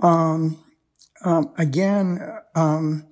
Um, 0.00 0.62
um, 1.24 1.52
again, 1.56 2.20
um, 2.54 3.06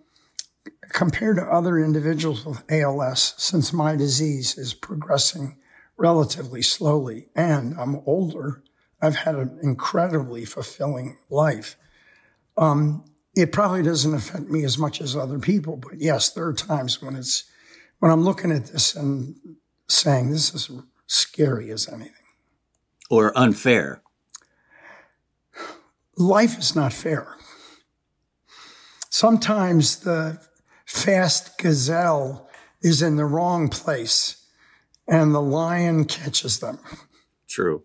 compared 0.90 1.36
to 1.36 1.42
other 1.42 1.78
individuals 1.78 2.44
with 2.44 2.62
ALS, 2.70 3.34
since 3.38 3.72
my 3.72 3.96
disease 3.96 4.58
is 4.58 4.74
progressing 4.74 5.56
relatively 5.96 6.62
slowly 6.62 7.28
and 7.34 7.74
I'm 7.78 8.02
older, 8.06 8.62
I've 9.02 9.16
had 9.16 9.34
an 9.34 9.58
incredibly 9.62 10.44
fulfilling 10.44 11.18
life. 11.28 11.76
Um, 12.56 13.04
it 13.34 13.50
probably 13.50 13.82
doesn't 13.82 14.14
affect 14.14 14.48
me 14.48 14.64
as 14.64 14.78
much 14.78 15.00
as 15.00 15.16
other 15.16 15.38
people, 15.38 15.76
but 15.76 16.00
yes, 16.00 16.30
there 16.30 16.46
are 16.46 16.52
times 16.52 17.02
when 17.02 17.16
it's 17.16 17.44
when 17.98 18.12
I'm 18.12 18.22
looking 18.22 18.52
at 18.52 18.66
this 18.66 18.94
and 18.94 19.34
saying 19.88 20.30
this 20.30 20.54
is 20.54 20.70
scary 21.06 21.70
as 21.70 21.88
anything. 21.88 22.12
Or 23.10 23.36
unfair? 23.36 24.02
Life 26.16 26.58
is 26.58 26.76
not 26.76 26.92
fair. 26.92 27.36
Sometimes 29.10 30.00
the 30.00 30.40
fast 30.84 31.58
gazelle 31.58 32.48
is 32.82 33.02
in 33.02 33.16
the 33.16 33.24
wrong 33.24 33.68
place 33.68 34.46
and 35.08 35.34
the 35.34 35.42
lion 35.42 36.04
catches 36.04 36.60
them. 36.60 36.78
True. 37.48 37.84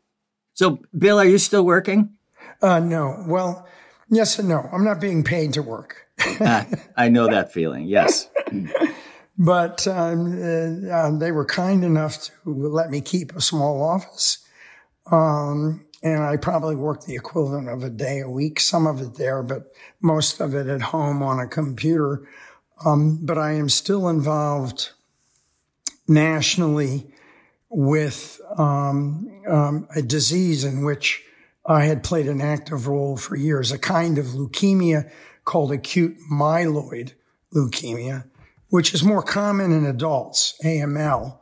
So, 0.57 0.79
Bill, 0.97 1.19
are 1.19 1.25
you 1.25 1.37
still 1.37 1.63
working? 1.63 2.17
Uh, 2.63 2.79
no. 2.79 3.23
Well, 3.27 3.67
yes 4.09 4.39
and 4.39 4.49
no. 4.49 4.67
I'm 4.73 4.83
not 4.83 4.99
being 4.99 5.23
paid 5.23 5.53
to 5.53 5.61
work. 5.61 6.07
ah, 6.41 6.65
I 6.97 7.09
know 7.09 7.27
that 7.27 7.53
feeling. 7.53 7.85
Yes. 7.85 8.27
But 9.39 9.87
um, 9.87 10.33
uh, 10.91 11.15
they 11.15 11.31
were 11.31 11.45
kind 11.45 11.83
enough 11.83 12.25
to 12.25 12.31
let 12.51 12.89
me 12.89 13.01
keep 13.01 13.35
a 13.35 13.39
small 13.39 13.83
office. 13.83 14.39
Um, 15.11 15.85
and 16.01 16.23
I 16.23 16.37
probably 16.37 16.75
worked 16.75 17.05
the 17.05 17.13
equivalent 17.13 17.69
of 17.69 17.83
a 17.83 17.91
day 17.91 18.19
a 18.19 18.29
week, 18.29 18.59
some 18.59 18.87
of 18.87 18.99
it 18.99 19.13
there, 19.13 19.43
but 19.43 19.71
most 20.01 20.39
of 20.39 20.55
it 20.55 20.65
at 20.65 20.81
home 20.81 21.21
on 21.21 21.39
a 21.39 21.45
computer. 21.47 22.27
Um, 22.83 23.19
but 23.21 23.37
I 23.37 23.51
am 23.51 23.69
still 23.69 24.09
involved 24.09 24.89
nationally 26.07 27.05
with 27.69 28.39
um, 28.57 29.41
um, 29.47 29.87
a 29.95 30.01
disease 30.01 30.63
in 30.63 30.83
which 30.83 31.23
I 31.65 31.85
had 31.85 32.03
played 32.03 32.27
an 32.27 32.41
active 32.41 32.87
role 32.87 33.17
for 33.17 33.35
years, 33.35 33.71
a 33.71 33.79
kind 33.79 34.17
of 34.17 34.27
leukemia 34.27 35.11
called 35.43 35.71
acute 35.71 36.17
myeloid 36.31 37.13
leukemia 37.53 38.25
which 38.69 38.93
is 38.93 39.03
more 39.03 39.23
common 39.23 39.71
in 39.71 39.85
adults, 39.85 40.55
AML. 40.63 41.37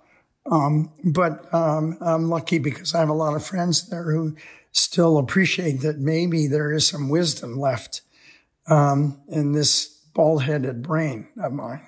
Um, 0.51 0.91
but 1.03 1.51
um, 1.53 1.97
I'm 2.01 2.29
lucky 2.29 2.59
because 2.59 2.93
I 2.93 2.99
have 2.99 3.09
a 3.09 3.13
lot 3.13 3.35
of 3.35 3.45
friends 3.45 3.89
there 3.89 4.11
who 4.11 4.35
still 4.71 5.17
appreciate 5.17 5.81
that 5.81 5.97
maybe 5.97 6.47
there 6.47 6.71
is 6.71 6.85
some 6.85 7.09
wisdom 7.09 7.57
left 7.57 8.01
um, 8.67 9.21
in 9.27 9.53
this 9.53 9.87
bald 10.13 10.43
headed 10.43 10.83
brain 10.83 11.27
of 11.41 11.51
mine. 11.51 11.85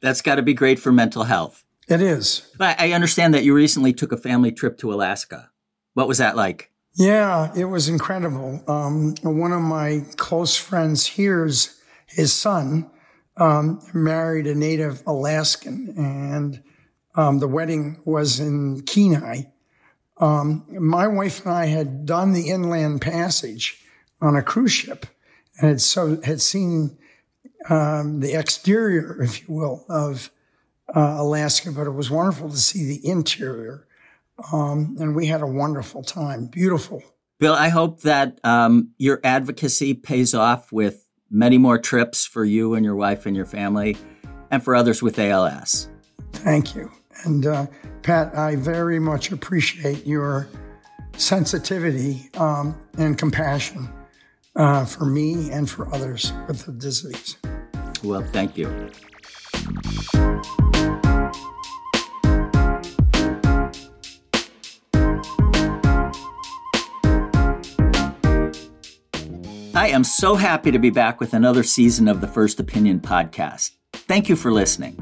That's 0.00 0.22
got 0.22 0.36
to 0.36 0.42
be 0.42 0.54
great 0.54 0.78
for 0.78 0.92
mental 0.92 1.24
health. 1.24 1.64
It 1.88 2.02
is. 2.02 2.50
But 2.58 2.78
I 2.80 2.92
understand 2.92 3.34
that 3.34 3.44
you 3.44 3.54
recently 3.54 3.92
took 3.92 4.12
a 4.12 4.16
family 4.16 4.52
trip 4.52 4.78
to 4.78 4.92
Alaska. 4.92 5.50
What 5.94 6.08
was 6.08 6.18
that 6.18 6.36
like? 6.36 6.70
Yeah, 6.94 7.52
it 7.56 7.66
was 7.66 7.88
incredible. 7.88 8.62
Um, 8.66 9.14
one 9.22 9.52
of 9.52 9.62
my 9.62 10.04
close 10.16 10.56
friends 10.56 11.06
here's 11.06 11.80
his 12.06 12.32
son 12.32 12.90
um, 13.36 13.80
married 13.94 14.46
a 14.46 14.54
native 14.54 15.02
Alaskan, 15.06 15.94
and 15.96 16.62
um, 17.14 17.38
the 17.38 17.48
wedding 17.48 18.00
was 18.04 18.40
in 18.40 18.82
Kenai. 18.82 19.42
Um, 20.18 20.66
my 20.68 21.06
wife 21.06 21.44
and 21.44 21.54
I 21.54 21.66
had 21.66 22.04
done 22.04 22.32
the 22.32 22.48
inland 22.48 23.00
passage 23.00 23.80
on 24.20 24.34
a 24.34 24.42
cruise 24.42 24.72
ship, 24.72 25.06
and 25.60 25.70
had 25.70 25.80
so 25.80 26.20
had 26.22 26.40
seen 26.40 26.98
um, 27.68 28.20
the 28.20 28.34
exterior, 28.34 29.22
if 29.22 29.46
you 29.46 29.54
will, 29.54 29.86
of 29.88 30.30
uh, 30.94 31.16
Alaska, 31.18 31.72
but 31.72 31.86
it 31.86 31.92
was 31.92 32.10
wonderful 32.10 32.48
to 32.50 32.56
see 32.56 32.84
the 32.84 33.06
interior. 33.06 33.86
Um, 34.52 34.96
and 35.00 35.14
we 35.16 35.26
had 35.26 35.42
a 35.42 35.46
wonderful 35.46 36.02
time. 36.02 36.46
Beautiful. 36.46 37.02
Bill, 37.40 37.54
I 37.54 37.68
hope 37.68 38.02
that 38.02 38.40
um, 38.44 38.90
your 38.98 39.20
advocacy 39.22 39.94
pays 39.94 40.34
off 40.34 40.72
with 40.72 41.06
many 41.30 41.58
more 41.58 41.78
trips 41.78 42.24
for 42.26 42.44
you 42.44 42.74
and 42.74 42.84
your 42.84 42.96
wife 42.96 43.26
and 43.26 43.36
your 43.36 43.46
family 43.46 43.96
and 44.50 44.62
for 44.62 44.74
others 44.74 45.02
with 45.02 45.18
ALS. 45.18 45.88
Thank 46.32 46.74
you. 46.74 46.90
And 47.24 47.46
uh, 47.46 47.66
Pat, 48.02 48.36
I 48.36 48.56
very 48.56 48.98
much 48.98 49.32
appreciate 49.32 50.06
your 50.06 50.48
sensitivity 51.16 52.30
um, 52.34 52.80
and 52.96 53.18
compassion 53.18 53.88
uh, 54.56 54.84
for 54.84 55.04
me 55.04 55.50
and 55.50 55.68
for 55.68 55.92
others 55.94 56.32
with 56.46 56.64
the 56.64 56.72
disease. 56.72 57.36
Well, 58.02 58.22
thank 58.32 58.56
you. 58.56 58.90
I 69.74 69.88
am 69.88 70.02
so 70.02 70.34
happy 70.34 70.70
to 70.70 70.78
be 70.78 70.90
back 70.90 71.20
with 71.20 71.34
another 71.34 71.62
season 71.62 72.08
of 72.08 72.20
the 72.20 72.26
First 72.26 72.58
Opinion 72.58 73.00
podcast. 73.00 73.72
Thank 73.92 74.28
you 74.28 74.34
for 74.34 74.50
listening. 74.50 74.96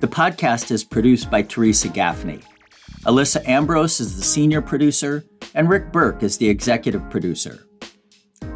The 0.00 0.06
podcast 0.06 0.70
is 0.70 0.84
produced 0.84 1.30
by 1.30 1.42
Theresa 1.42 1.88
Gaffney. 1.88 2.40
Alyssa 3.04 3.46
Ambrose 3.48 4.00
is 4.00 4.16
the 4.16 4.22
senior 4.22 4.60
producer, 4.60 5.24
and 5.54 5.68
Rick 5.68 5.92
Berke 5.92 6.22
is 6.22 6.38
the 6.38 6.48
executive 6.48 7.08
producer. 7.10 7.66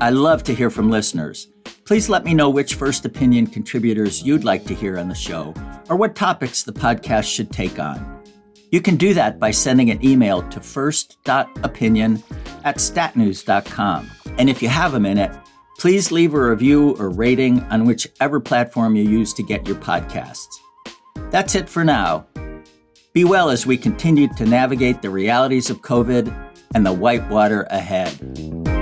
I 0.00 0.10
love 0.10 0.44
to 0.44 0.54
hear 0.54 0.70
from 0.70 0.90
listeners. 0.90 1.48
Please 1.84 2.08
let 2.08 2.24
me 2.24 2.34
know 2.34 2.50
which 2.50 2.74
First 2.74 3.04
Opinion 3.04 3.46
contributors 3.46 4.22
you'd 4.22 4.44
like 4.44 4.64
to 4.66 4.74
hear 4.74 4.98
on 4.98 5.08
the 5.08 5.14
show, 5.14 5.54
or 5.88 5.96
what 5.96 6.14
topics 6.14 6.62
the 6.62 6.72
podcast 6.72 7.24
should 7.24 7.50
take 7.50 7.78
on. 7.78 8.22
You 8.70 8.80
can 8.80 8.96
do 8.96 9.14
that 9.14 9.40
by 9.40 9.50
sending 9.50 9.90
an 9.90 10.04
email 10.04 10.42
to 10.50 10.60
first.opinion 10.60 12.22
at 12.62 12.76
statnews.com. 12.76 14.10
And 14.38 14.48
if 14.48 14.62
you 14.62 14.68
have 14.68 14.94
a 14.94 15.00
minute, 15.00 15.36
please 15.78 16.12
leave 16.12 16.34
a 16.34 16.50
review 16.50 16.96
or 16.98 17.10
rating 17.10 17.62
on 17.64 17.84
whichever 17.84 18.40
platform 18.40 18.96
you 18.96 19.02
use 19.04 19.32
to 19.34 19.42
get 19.42 19.66
your 19.66 19.76
podcasts. 19.76 20.58
That's 21.30 21.54
it 21.54 21.68
for 21.68 21.84
now. 21.84 22.26
Be 23.12 23.24
well 23.24 23.50
as 23.50 23.66
we 23.66 23.76
continue 23.76 24.28
to 24.34 24.46
navigate 24.46 25.02
the 25.02 25.10
realities 25.10 25.70
of 25.70 25.82
COVID 25.82 26.32
and 26.74 26.86
the 26.86 26.92
whitewater 26.92 27.62
ahead. 27.70 28.79